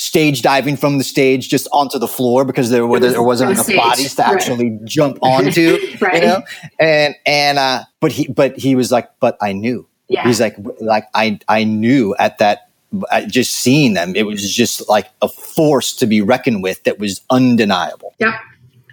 stage 0.00 0.40
diving 0.40 0.78
from 0.78 0.96
the 0.96 1.04
stage 1.04 1.50
just 1.50 1.68
onto 1.74 1.98
the 1.98 2.08
floor 2.08 2.42
because 2.42 2.70
there, 2.70 2.86
was, 2.86 3.02
there 3.02 3.22
wasn't 3.22 3.50
enough 3.50 3.66
stage. 3.66 3.76
bodies 3.76 4.14
to 4.14 4.22
right. 4.22 4.32
actually 4.32 4.78
jump 4.84 5.18
onto, 5.22 5.76
right. 6.00 6.14
you 6.14 6.20
know? 6.26 6.42
And, 6.78 7.14
and, 7.26 7.58
uh, 7.58 7.84
but 8.00 8.10
he, 8.10 8.26
but 8.26 8.56
he 8.56 8.74
was 8.74 8.90
like, 8.90 9.10
but 9.20 9.36
I 9.42 9.52
knew. 9.52 9.86
Yeah. 10.08 10.26
He's 10.26 10.40
like, 10.40 10.56
like 10.80 11.04
I, 11.14 11.38
I 11.48 11.64
knew 11.64 12.16
at 12.18 12.38
that, 12.38 12.70
just 13.28 13.52
seeing 13.56 13.92
them, 13.92 14.16
it 14.16 14.22
was 14.22 14.50
just 14.50 14.88
like 14.88 15.06
a 15.20 15.28
force 15.28 15.94
to 15.96 16.06
be 16.06 16.22
reckoned 16.22 16.62
with 16.62 16.82
that 16.84 16.98
was 16.98 17.20
undeniable. 17.28 18.14
Yep. 18.20 18.34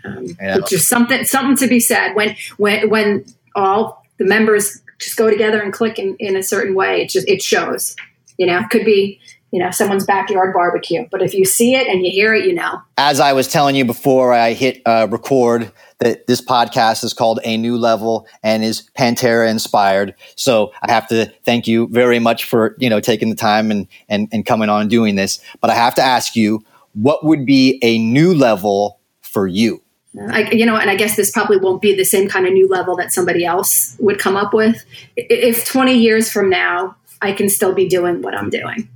Um, 0.04 0.26
know? 0.41 0.60
Just 0.67 0.89
something, 0.89 1.24
something 1.24 1.56
to 1.56 1.67
be 1.67 1.80
said 1.80 2.15
when, 2.15 2.36
when, 2.58 2.89
when 2.89 3.26
all 3.56 4.06
the 4.17 4.26
members 4.26 4.82
just 5.00 5.15
go 5.15 5.30
together 5.30 5.62
and 5.62 5.72
click 5.72 6.00
in, 6.00 6.17
in 6.20 6.36
a 6.36 6.43
certain 6.43 6.76
way. 6.76 7.02
It 7.02 7.10
just, 7.10 7.30
it 7.30 7.41
shows, 7.41 7.96
you 8.38 8.46
know, 8.46 8.62
could 8.70 8.84
be, 8.84 9.22
you 9.51 9.60
know 9.60 9.71
someone's 9.71 10.05
backyard 10.05 10.53
barbecue. 10.53 11.05
But 11.12 11.21
if 11.21 11.33
you 11.33 11.45
see 11.45 11.75
it 11.75 11.88
and 11.88 12.05
you 12.05 12.12
hear 12.12 12.33
it 12.33 12.45
you 12.45 12.53
know. 12.53 12.81
As 12.97 13.19
i 13.19 13.33
was 13.33 13.47
telling 13.47 13.75
you 13.75 13.86
before 13.86 14.33
i 14.33 14.53
hit 14.53 14.81
uh, 14.86 15.07
record 15.10 15.71
that 15.99 16.27
this 16.27 16.41
podcast 16.41 17.03
is 17.03 17.13
called 17.13 17.39
a 17.43 17.57
new 17.57 17.75
level 17.75 18.27
and 18.43 18.63
is 18.63 18.89
pantera 18.97 19.49
inspired. 19.49 20.15
So 20.36 20.71
i 20.81 20.91
have 20.91 21.07
to 21.10 21.31
thank 21.43 21.67
you 21.67 21.88
very 21.88 22.19
much 22.19 22.45
for 22.45 22.75
you 22.77 22.89
know 22.89 22.99
taking 22.99 23.29
the 23.29 23.36
time 23.36 23.71
and 23.71 23.88
and, 24.10 24.27
and 24.31 24.45
coming 24.45 24.69
on 24.69 24.81
and 24.81 24.89
doing 24.89 25.15
this. 25.15 25.39
But 25.62 25.69
i 25.69 25.75
have 25.75 25.95
to 25.95 26.03
ask 26.03 26.36
you 26.36 26.63
what 26.93 27.23
would 27.23 27.45
be 27.45 27.79
a 27.83 27.97
new 27.99 28.33
level 28.33 28.99
for 29.21 29.47
you? 29.47 29.81
I, 30.29 30.49
you 30.49 30.65
know, 30.65 30.77
and 30.77 30.89
I 30.89 30.95
guess 30.95 31.15
this 31.15 31.29
probably 31.29 31.57
won't 31.57 31.79
be 31.79 31.95
the 31.95 32.05
same 32.05 32.27
kind 32.27 32.47
of 32.47 32.53
new 32.53 32.67
level 32.67 32.95
that 32.95 33.13
somebody 33.13 33.45
else 33.45 33.95
would 33.99 34.17
come 34.17 34.36
up 34.36 34.51
with. 34.51 34.83
If 35.15 35.63
20 35.65 35.93
years 35.93 36.31
from 36.31 36.49
now, 36.49 36.95
I 37.21 37.33
can 37.33 37.49
still 37.49 37.71
be 37.71 37.88
doing 37.88 38.23
what 38.23 38.33
I'm 38.33 38.49
doing 38.49 38.89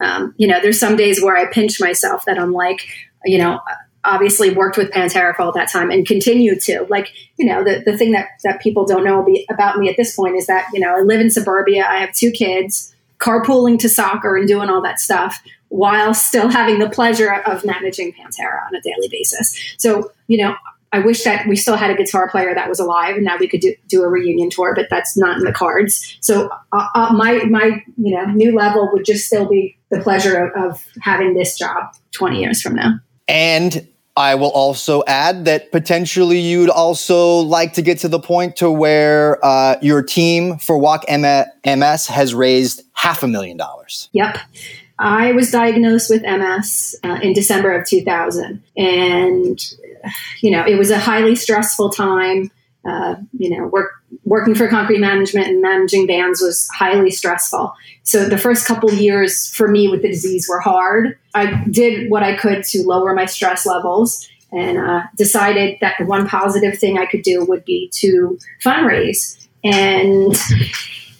um, 0.00 0.34
you 0.36 0.46
know, 0.46 0.60
there's 0.60 0.78
some 0.78 0.96
days 0.96 1.22
where 1.22 1.36
I 1.36 1.46
pinch 1.46 1.80
myself 1.80 2.24
that 2.26 2.38
I'm 2.38 2.52
like, 2.52 2.88
you 3.24 3.38
know, 3.38 3.60
obviously 4.04 4.50
worked 4.50 4.76
with 4.76 4.90
Pantera 4.90 5.34
for 5.34 5.42
all 5.42 5.52
that 5.52 5.70
time 5.70 5.90
and 5.90 6.06
continue 6.06 6.58
to. 6.60 6.86
Like, 6.88 7.12
you 7.36 7.46
know, 7.46 7.64
the, 7.64 7.82
the 7.84 7.96
thing 7.96 8.12
that, 8.12 8.28
that 8.44 8.60
people 8.60 8.86
don't 8.86 9.04
know 9.04 9.26
about 9.50 9.78
me 9.78 9.88
at 9.88 9.96
this 9.96 10.14
point 10.16 10.36
is 10.36 10.46
that, 10.46 10.68
you 10.72 10.80
know, 10.80 10.96
I 10.96 11.00
live 11.00 11.20
in 11.20 11.30
suburbia, 11.30 11.84
I 11.86 11.96
have 11.98 12.12
two 12.12 12.30
kids, 12.30 12.94
carpooling 13.18 13.78
to 13.80 13.88
soccer 13.88 14.36
and 14.36 14.46
doing 14.46 14.70
all 14.70 14.80
that 14.82 15.00
stuff 15.00 15.42
while 15.68 16.14
still 16.14 16.48
having 16.48 16.78
the 16.78 16.88
pleasure 16.88 17.32
of 17.32 17.64
managing 17.64 18.12
Pantera 18.12 18.66
on 18.66 18.74
a 18.74 18.80
daily 18.80 19.08
basis. 19.10 19.74
So, 19.76 20.12
you 20.28 20.38
know, 20.38 20.54
I 20.92 21.00
wish 21.00 21.24
that 21.24 21.46
we 21.46 21.56
still 21.56 21.76
had 21.76 21.90
a 21.90 21.94
guitar 21.94 22.30
player 22.30 22.54
that 22.54 22.68
was 22.68 22.80
alive 22.80 23.16
and 23.16 23.26
that 23.26 23.38
we 23.40 23.48
could 23.48 23.60
do, 23.60 23.74
do 23.88 24.02
a 24.02 24.08
reunion 24.08 24.48
tour, 24.48 24.74
but 24.74 24.86
that's 24.88 25.16
not 25.16 25.36
in 25.36 25.44
the 25.44 25.52
cards. 25.52 26.16
So 26.20 26.48
uh, 26.72 26.86
uh, 26.94 27.12
my 27.12 27.44
my 27.44 27.84
you 27.98 28.14
know 28.14 28.24
new 28.26 28.54
level 28.54 28.88
would 28.92 29.04
just 29.04 29.26
still 29.26 29.46
be 29.46 29.76
the 29.90 30.00
pleasure 30.00 30.46
of, 30.46 30.72
of 30.72 30.84
having 31.00 31.34
this 31.34 31.56
job 31.56 31.94
20 32.12 32.40
years 32.40 32.60
from 32.60 32.74
now. 32.74 33.00
And 33.26 33.86
I 34.16 34.34
will 34.34 34.50
also 34.50 35.04
add 35.06 35.44
that 35.44 35.70
potentially 35.70 36.40
you'd 36.40 36.70
also 36.70 37.36
like 37.36 37.74
to 37.74 37.82
get 37.82 37.98
to 38.00 38.08
the 38.08 38.18
point 38.18 38.56
to 38.56 38.70
where 38.70 39.44
uh, 39.44 39.76
your 39.80 40.02
team 40.02 40.58
for 40.58 40.76
Walk 40.76 41.04
MS 41.08 42.06
has 42.08 42.34
raised 42.34 42.82
half 42.94 43.22
a 43.22 43.28
million 43.28 43.56
dollars. 43.56 44.08
Yep. 44.12 44.38
I 44.98 45.30
was 45.32 45.52
diagnosed 45.52 46.10
with 46.10 46.22
MS 46.22 46.96
uh, 47.04 47.20
in 47.22 47.32
December 47.32 47.72
of 47.72 47.86
2000. 47.86 48.60
And, 48.76 49.60
you 50.40 50.50
know, 50.50 50.66
it 50.66 50.76
was 50.76 50.90
a 50.90 50.98
highly 50.98 51.36
stressful 51.36 51.90
time. 51.90 52.50
Uh, 52.88 53.16
you 53.36 53.50
know, 53.50 53.66
work, 53.66 53.92
working 54.24 54.54
for 54.54 54.66
concrete 54.68 54.98
management 54.98 55.46
and 55.46 55.60
managing 55.60 56.06
bands 56.06 56.40
was 56.40 56.68
highly 56.74 57.10
stressful. 57.10 57.74
So 58.02 58.28
the 58.28 58.38
first 58.38 58.66
couple 58.66 58.92
years 58.92 59.50
for 59.50 59.68
me 59.68 59.88
with 59.88 60.02
the 60.02 60.08
disease 60.08 60.46
were 60.48 60.60
hard. 60.60 61.18
I 61.34 61.64
did 61.70 62.10
what 62.10 62.22
I 62.22 62.36
could 62.36 62.64
to 62.64 62.82
lower 62.82 63.14
my 63.14 63.26
stress 63.26 63.66
levels 63.66 64.26
and 64.50 64.78
uh, 64.78 65.02
decided 65.16 65.76
that 65.82 65.96
the 65.98 66.06
one 66.06 66.26
positive 66.26 66.78
thing 66.78 66.98
I 66.98 67.04
could 67.04 67.22
do 67.22 67.44
would 67.44 67.64
be 67.64 67.90
to 67.96 68.38
fundraise. 68.64 69.46
And 69.62 70.34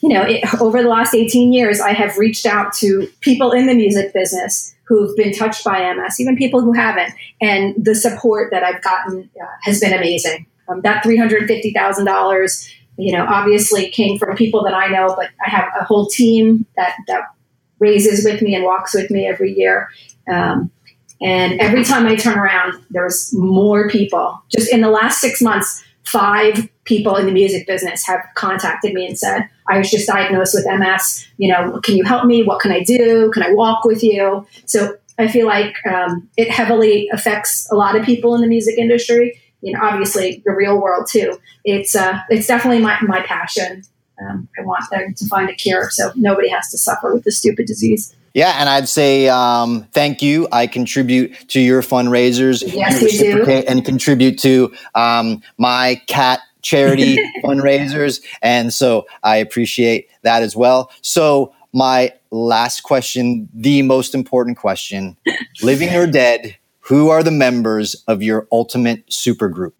you 0.00 0.08
know, 0.08 0.22
it, 0.22 0.42
over 0.60 0.82
the 0.82 0.88
last 0.88 1.14
18 1.14 1.52
years, 1.52 1.80
I 1.80 1.92
have 1.92 2.16
reached 2.16 2.46
out 2.46 2.72
to 2.74 3.08
people 3.20 3.52
in 3.52 3.66
the 3.66 3.74
music 3.74 4.14
business 4.14 4.74
who've 4.84 5.14
been 5.16 5.32
touched 5.32 5.64
by 5.64 5.92
MS, 5.92 6.18
even 6.18 6.36
people 6.36 6.62
who 6.62 6.72
haven't, 6.72 7.12
and 7.42 7.74
the 7.76 7.94
support 7.94 8.50
that 8.52 8.62
I've 8.62 8.82
gotten 8.82 9.28
uh, 9.40 9.46
has 9.62 9.80
been 9.80 9.92
amazing. 9.92 10.46
Um, 10.68 10.80
that 10.82 11.02
$350,000, 11.02 12.74
you 12.98 13.12
know, 13.12 13.24
obviously 13.26 13.90
came 13.90 14.18
from 14.18 14.36
people 14.36 14.62
that 14.64 14.74
I 14.74 14.88
know, 14.88 15.14
but 15.16 15.30
I 15.44 15.50
have 15.50 15.68
a 15.80 15.84
whole 15.84 16.06
team 16.06 16.66
that, 16.76 16.96
that 17.06 17.22
raises 17.78 18.24
with 18.24 18.42
me 18.42 18.54
and 18.54 18.64
walks 18.64 18.94
with 18.94 19.10
me 19.10 19.26
every 19.26 19.52
year. 19.52 19.88
Um, 20.30 20.70
and 21.20 21.60
every 21.60 21.84
time 21.84 22.06
I 22.06 22.16
turn 22.16 22.38
around, 22.38 22.84
there's 22.90 23.34
more 23.34 23.88
people. 23.88 24.40
Just 24.50 24.72
in 24.72 24.82
the 24.82 24.90
last 24.90 25.20
six 25.20 25.42
months, 25.42 25.84
five 26.04 26.68
people 26.84 27.16
in 27.16 27.26
the 27.26 27.32
music 27.32 27.66
business 27.66 28.06
have 28.06 28.20
contacted 28.34 28.94
me 28.94 29.06
and 29.06 29.18
said, 29.18 29.48
I 29.68 29.78
was 29.78 29.90
just 29.90 30.06
diagnosed 30.06 30.54
with 30.54 30.64
MS. 30.66 31.26
You 31.36 31.52
know, 31.52 31.80
can 31.82 31.96
you 31.96 32.04
help 32.04 32.24
me? 32.24 32.42
What 32.42 32.60
can 32.60 32.72
I 32.72 32.82
do? 32.82 33.30
Can 33.32 33.42
I 33.42 33.52
walk 33.52 33.84
with 33.84 34.02
you? 34.02 34.46
So 34.64 34.96
I 35.18 35.28
feel 35.28 35.46
like 35.46 35.74
um, 35.86 36.28
it 36.36 36.50
heavily 36.50 37.08
affects 37.12 37.70
a 37.70 37.74
lot 37.74 37.96
of 37.96 38.06
people 38.06 38.34
in 38.34 38.40
the 38.40 38.46
music 38.46 38.78
industry. 38.78 39.38
You 39.60 39.72
know, 39.72 39.80
obviously 39.82 40.42
the 40.44 40.52
real 40.52 40.80
world 40.80 41.06
too. 41.10 41.38
It's 41.64 41.94
uh, 41.96 42.20
it's 42.28 42.46
definitely 42.46 42.80
my, 42.80 42.98
my 43.02 43.22
passion. 43.22 43.82
Um, 44.20 44.48
I 44.58 44.62
want 44.62 44.84
them 44.90 45.14
to 45.14 45.26
find 45.26 45.48
a 45.48 45.54
cure 45.54 45.90
so 45.90 46.10
nobody 46.16 46.48
has 46.48 46.70
to 46.70 46.78
suffer 46.78 47.14
with 47.14 47.24
this 47.24 47.38
stupid 47.38 47.66
disease. 47.66 48.14
Yeah, 48.34 48.56
and 48.58 48.68
I'd 48.68 48.88
say 48.88 49.28
um, 49.28 49.86
thank 49.92 50.22
you. 50.22 50.48
I 50.52 50.66
contribute 50.66 51.48
to 51.48 51.60
your 51.60 51.82
fundraisers. 51.82 52.62
Yes, 52.72 53.00
you 53.02 53.44
do. 53.44 53.44
And 53.44 53.84
contribute 53.84 54.38
to 54.40 54.72
um, 54.94 55.42
my 55.56 56.00
cat 56.06 56.40
charity 56.62 57.16
fundraisers. 57.44 58.22
And 58.42 58.72
so 58.72 59.06
I 59.22 59.36
appreciate 59.36 60.08
that 60.22 60.42
as 60.42 60.54
well. 60.54 60.90
So, 61.02 61.54
my 61.72 62.12
last 62.30 62.82
question, 62.82 63.48
the 63.52 63.82
most 63.82 64.14
important 64.14 64.56
question 64.56 65.16
living 65.62 65.94
or 65.94 66.06
dead, 66.06 66.56
who 66.88 67.10
are 67.10 67.22
the 67.22 67.30
members 67.30 68.02
of 68.08 68.22
your 68.22 68.48
ultimate 68.50 69.06
supergroup? 69.08 69.72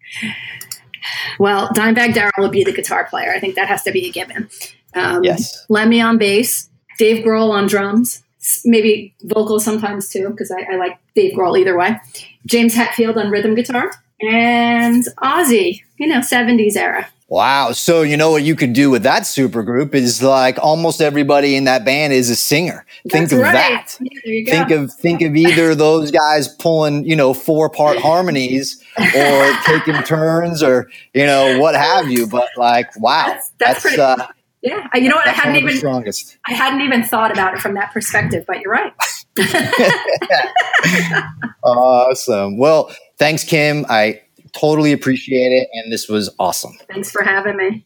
Well, 1.39 1.69
Dimebag 1.69 2.13
Darrell 2.13 2.31
will 2.37 2.49
be 2.49 2.63
the 2.63 2.71
guitar 2.71 3.07
player. 3.09 3.31
I 3.33 3.39
think 3.39 3.55
that 3.55 3.67
has 3.67 3.81
to 3.83 3.91
be 3.91 4.07
a 4.07 4.11
given. 4.11 4.49
Um, 4.93 5.23
yes. 5.23 5.65
Lemmy 5.69 6.01
on 6.01 6.17
bass, 6.17 6.69
Dave 6.97 7.23
Grohl 7.23 7.49
on 7.49 7.67
drums, 7.67 8.23
maybe 8.63 9.15
vocals 9.23 9.65
sometimes 9.65 10.09
too, 10.09 10.29
because 10.29 10.51
I, 10.51 10.73
I, 10.73 10.75
like 10.75 10.99
Dave 11.15 11.35
Grohl 11.35 11.57
either 11.59 11.77
way. 11.77 11.99
James 12.45 12.75
Hetfield 12.75 13.17
on 13.17 13.31
rhythm 13.31 13.55
guitar, 13.55 13.91
and 14.21 15.03
Ozzy, 15.23 15.81
you 15.97 16.07
know, 16.07 16.19
70s 16.19 16.75
era. 16.75 17.07
Wow. 17.29 17.73
So, 17.73 18.01
you 18.01 18.17
know 18.17 18.31
what 18.31 18.41
you 18.41 18.55
could 18.55 18.73
do 18.73 18.89
with 18.89 19.03
that 19.03 19.27
super 19.27 19.61
group 19.61 19.93
is 19.93 20.23
like 20.23 20.57
almost 20.57 20.99
everybody 20.99 21.55
in 21.55 21.65
that 21.65 21.85
band 21.85 22.11
is 22.11 22.31
a 22.31 22.35
singer. 22.35 22.85
That's 23.05 23.13
think 23.13 23.31
of 23.31 23.39
right. 23.39 23.53
that. 23.53 23.97
Yeah, 24.01 24.51
think 24.51 24.71
of 24.71 24.91
think 24.91 25.21
of 25.21 25.35
either 25.35 25.75
those 25.75 26.09
guys 26.09 26.47
pulling, 26.47 27.05
you 27.05 27.15
know, 27.15 27.35
four 27.35 27.69
part 27.69 27.99
harmonies 27.99 28.83
or 28.97 29.53
taking 29.65 30.01
turns 30.01 30.63
or, 30.63 30.89
you 31.13 31.23
know, 31.23 31.59
what 31.59 31.75
have 31.75 32.09
you. 32.09 32.25
But 32.25 32.47
like, 32.57 32.89
wow. 32.99 33.27
That's, 33.27 33.51
that's, 33.59 33.83
that's 33.83 33.95
pretty, 33.95 34.01
uh, 34.01 34.27
yeah. 34.63 34.87
You 34.95 35.09
know 35.09 35.15
what? 35.15 35.27
I 35.27 35.31
hadn't 35.31 35.55
even 35.55 35.77
strongest. 35.77 36.37
I 36.47 36.53
hadn't 36.53 36.81
even 36.81 37.03
thought 37.03 37.31
about 37.31 37.53
it 37.53 37.61
from 37.61 37.75
that 37.75 37.93
perspective, 37.93 38.43
but 38.47 38.59
you're 38.59 38.73
right. 38.73 38.93
awesome. 41.63 42.57
Well, 42.57 42.91
thanks, 43.17 43.43
Kim. 43.43 43.85
I 43.87 44.21
totally 44.53 44.91
appreciate 44.91 45.51
it. 45.51 45.69
And 45.73 45.91
this 45.91 46.07
was 46.07 46.33
awesome. 46.39 46.73
Thanks 46.91 47.11
for 47.11 47.23
having 47.23 47.57
me. 47.57 47.85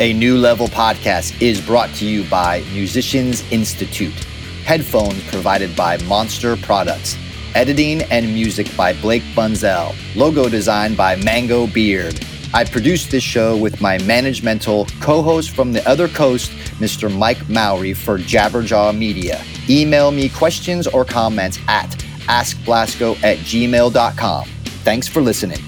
A 0.00 0.14
New 0.14 0.38
Level 0.38 0.66
podcast 0.68 1.42
is 1.42 1.60
brought 1.60 1.94
to 1.96 2.06
you 2.06 2.24
by 2.30 2.64
Musicians 2.72 3.44
Institute. 3.52 4.14
Headphones 4.64 5.22
provided 5.28 5.76
by 5.76 5.98
Monster 6.04 6.56
Products. 6.56 7.18
Editing 7.54 8.02
and 8.04 8.26
music 8.32 8.74
by 8.76 8.94
Blake 8.94 9.22
Bunzel. 9.34 9.94
Logo 10.16 10.48
design 10.48 10.94
by 10.94 11.16
Mango 11.16 11.66
Beard. 11.66 12.18
I 12.54 12.64
produce 12.64 13.06
this 13.06 13.22
show 13.22 13.56
with 13.56 13.80
my 13.80 13.98
managemental 13.98 14.90
co 15.00 15.22
host 15.22 15.50
from 15.50 15.72
the 15.72 15.86
other 15.88 16.08
coast, 16.08 16.50
Mr. 16.78 17.14
Mike 17.14 17.48
Mowery 17.48 17.92
for 17.92 18.18
Jabberjaw 18.18 18.96
Media. 18.96 19.44
Email 19.68 20.10
me 20.10 20.28
questions 20.28 20.86
or 20.86 21.04
comments 21.04 21.58
at 21.68 21.94
askblasko 22.30 23.16
at 23.24 23.38
gmail.com. 23.38 24.44
Thanks 24.84 25.08
for 25.08 25.20
listening. 25.20 25.58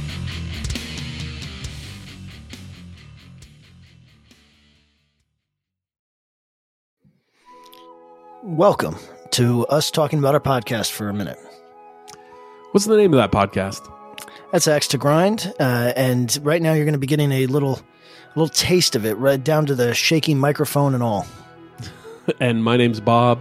Welcome 8.44 8.96
to 9.32 9.66
us 9.66 9.90
talking 9.90 10.18
about 10.18 10.34
our 10.34 10.40
podcast 10.40 10.90
for 10.90 11.08
a 11.08 11.14
minute. 11.14 11.38
What's 12.72 12.86
the 12.86 12.96
name 12.96 13.12
of 13.14 13.18
that 13.18 13.32
podcast? 13.32 13.90
That's 14.50 14.68
Axe 14.68 14.88
to 14.88 14.98
Grind, 14.98 15.52
uh, 15.58 15.92
and 15.96 16.38
right 16.42 16.60
now 16.60 16.72
you're 16.74 16.84
going 16.84 16.92
to 16.94 16.98
be 16.98 17.06
getting 17.06 17.32
a 17.32 17.46
little, 17.46 17.80
little 18.34 18.48
taste 18.48 18.94
of 18.94 19.06
it, 19.06 19.14
right 19.14 19.42
down 19.42 19.66
to 19.66 19.74
the 19.74 19.94
shaking 19.94 20.38
microphone 20.38 20.94
and 20.94 21.02
all. 21.02 21.26
and 22.40 22.62
my 22.62 22.76
name's 22.76 23.00
Bob. 23.00 23.40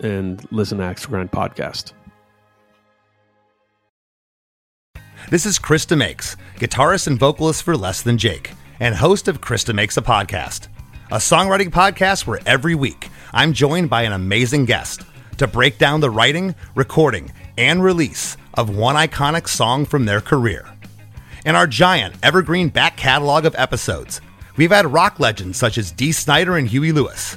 and 0.00 0.46
listen 0.52 0.78
to 0.78 0.84
Axe 0.84 1.06
Grind 1.06 1.30
podcast. 1.30 1.92
This 5.30 5.46
is 5.46 5.58
Chris 5.58 5.86
DeMakes, 5.86 6.36
guitarist 6.56 7.06
and 7.06 7.18
vocalist 7.18 7.62
for 7.62 7.76
Less 7.76 8.02
Than 8.02 8.18
Jake 8.18 8.52
and 8.78 8.94
host 8.94 9.28
of 9.28 9.40
Chris 9.40 9.64
DeMakes 9.64 9.96
a 9.96 10.02
Podcast, 10.02 10.68
a 11.10 11.16
songwriting 11.16 11.70
podcast 11.70 12.26
where 12.26 12.40
every 12.44 12.74
week 12.74 13.08
I'm 13.32 13.52
joined 13.52 13.88
by 13.88 14.02
an 14.02 14.12
amazing 14.12 14.66
guest 14.66 15.02
to 15.38 15.46
break 15.46 15.78
down 15.78 16.00
the 16.00 16.10
writing, 16.10 16.54
recording, 16.74 17.32
and 17.56 17.82
release 17.82 18.36
of 18.54 18.76
one 18.76 18.96
iconic 18.96 19.48
song 19.48 19.86
from 19.86 20.04
their 20.04 20.20
career. 20.20 20.68
In 21.46 21.54
our 21.56 21.66
giant 21.66 22.14
evergreen 22.22 22.68
back 22.68 22.96
catalog 22.96 23.44
of 23.44 23.54
episodes, 23.56 24.20
we've 24.56 24.70
had 24.70 24.92
rock 24.92 25.20
legends 25.20 25.58
such 25.58 25.78
as 25.78 25.90
Dee 25.90 26.12
Snider 26.12 26.56
and 26.56 26.68
Huey 26.68 26.92
Lewis, 26.92 27.36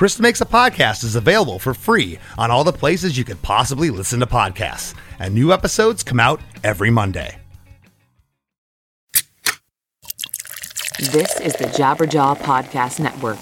Chris 0.00 0.16
DeMakes 0.16 0.40
a 0.40 0.46
Podcast 0.46 1.04
is 1.04 1.14
available 1.14 1.58
for 1.58 1.74
free 1.74 2.18
on 2.38 2.50
all 2.50 2.64
the 2.64 2.72
places 2.72 3.18
you 3.18 3.22
could 3.22 3.42
possibly 3.42 3.90
listen 3.90 4.18
to 4.18 4.24
podcasts, 4.24 4.94
and 5.18 5.34
new 5.34 5.52
episodes 5.52 6.02
come 6.02 6.18
out 6.18 6.40
every 6.64 6.88
Monday. 6.88 7.36
This 10.98 11.38
is 11.40 11.52
the 11.52 11.70
Jabberjaw 11.76 12.38
Podcast 12.38 12.98
Network. 12.98 13.36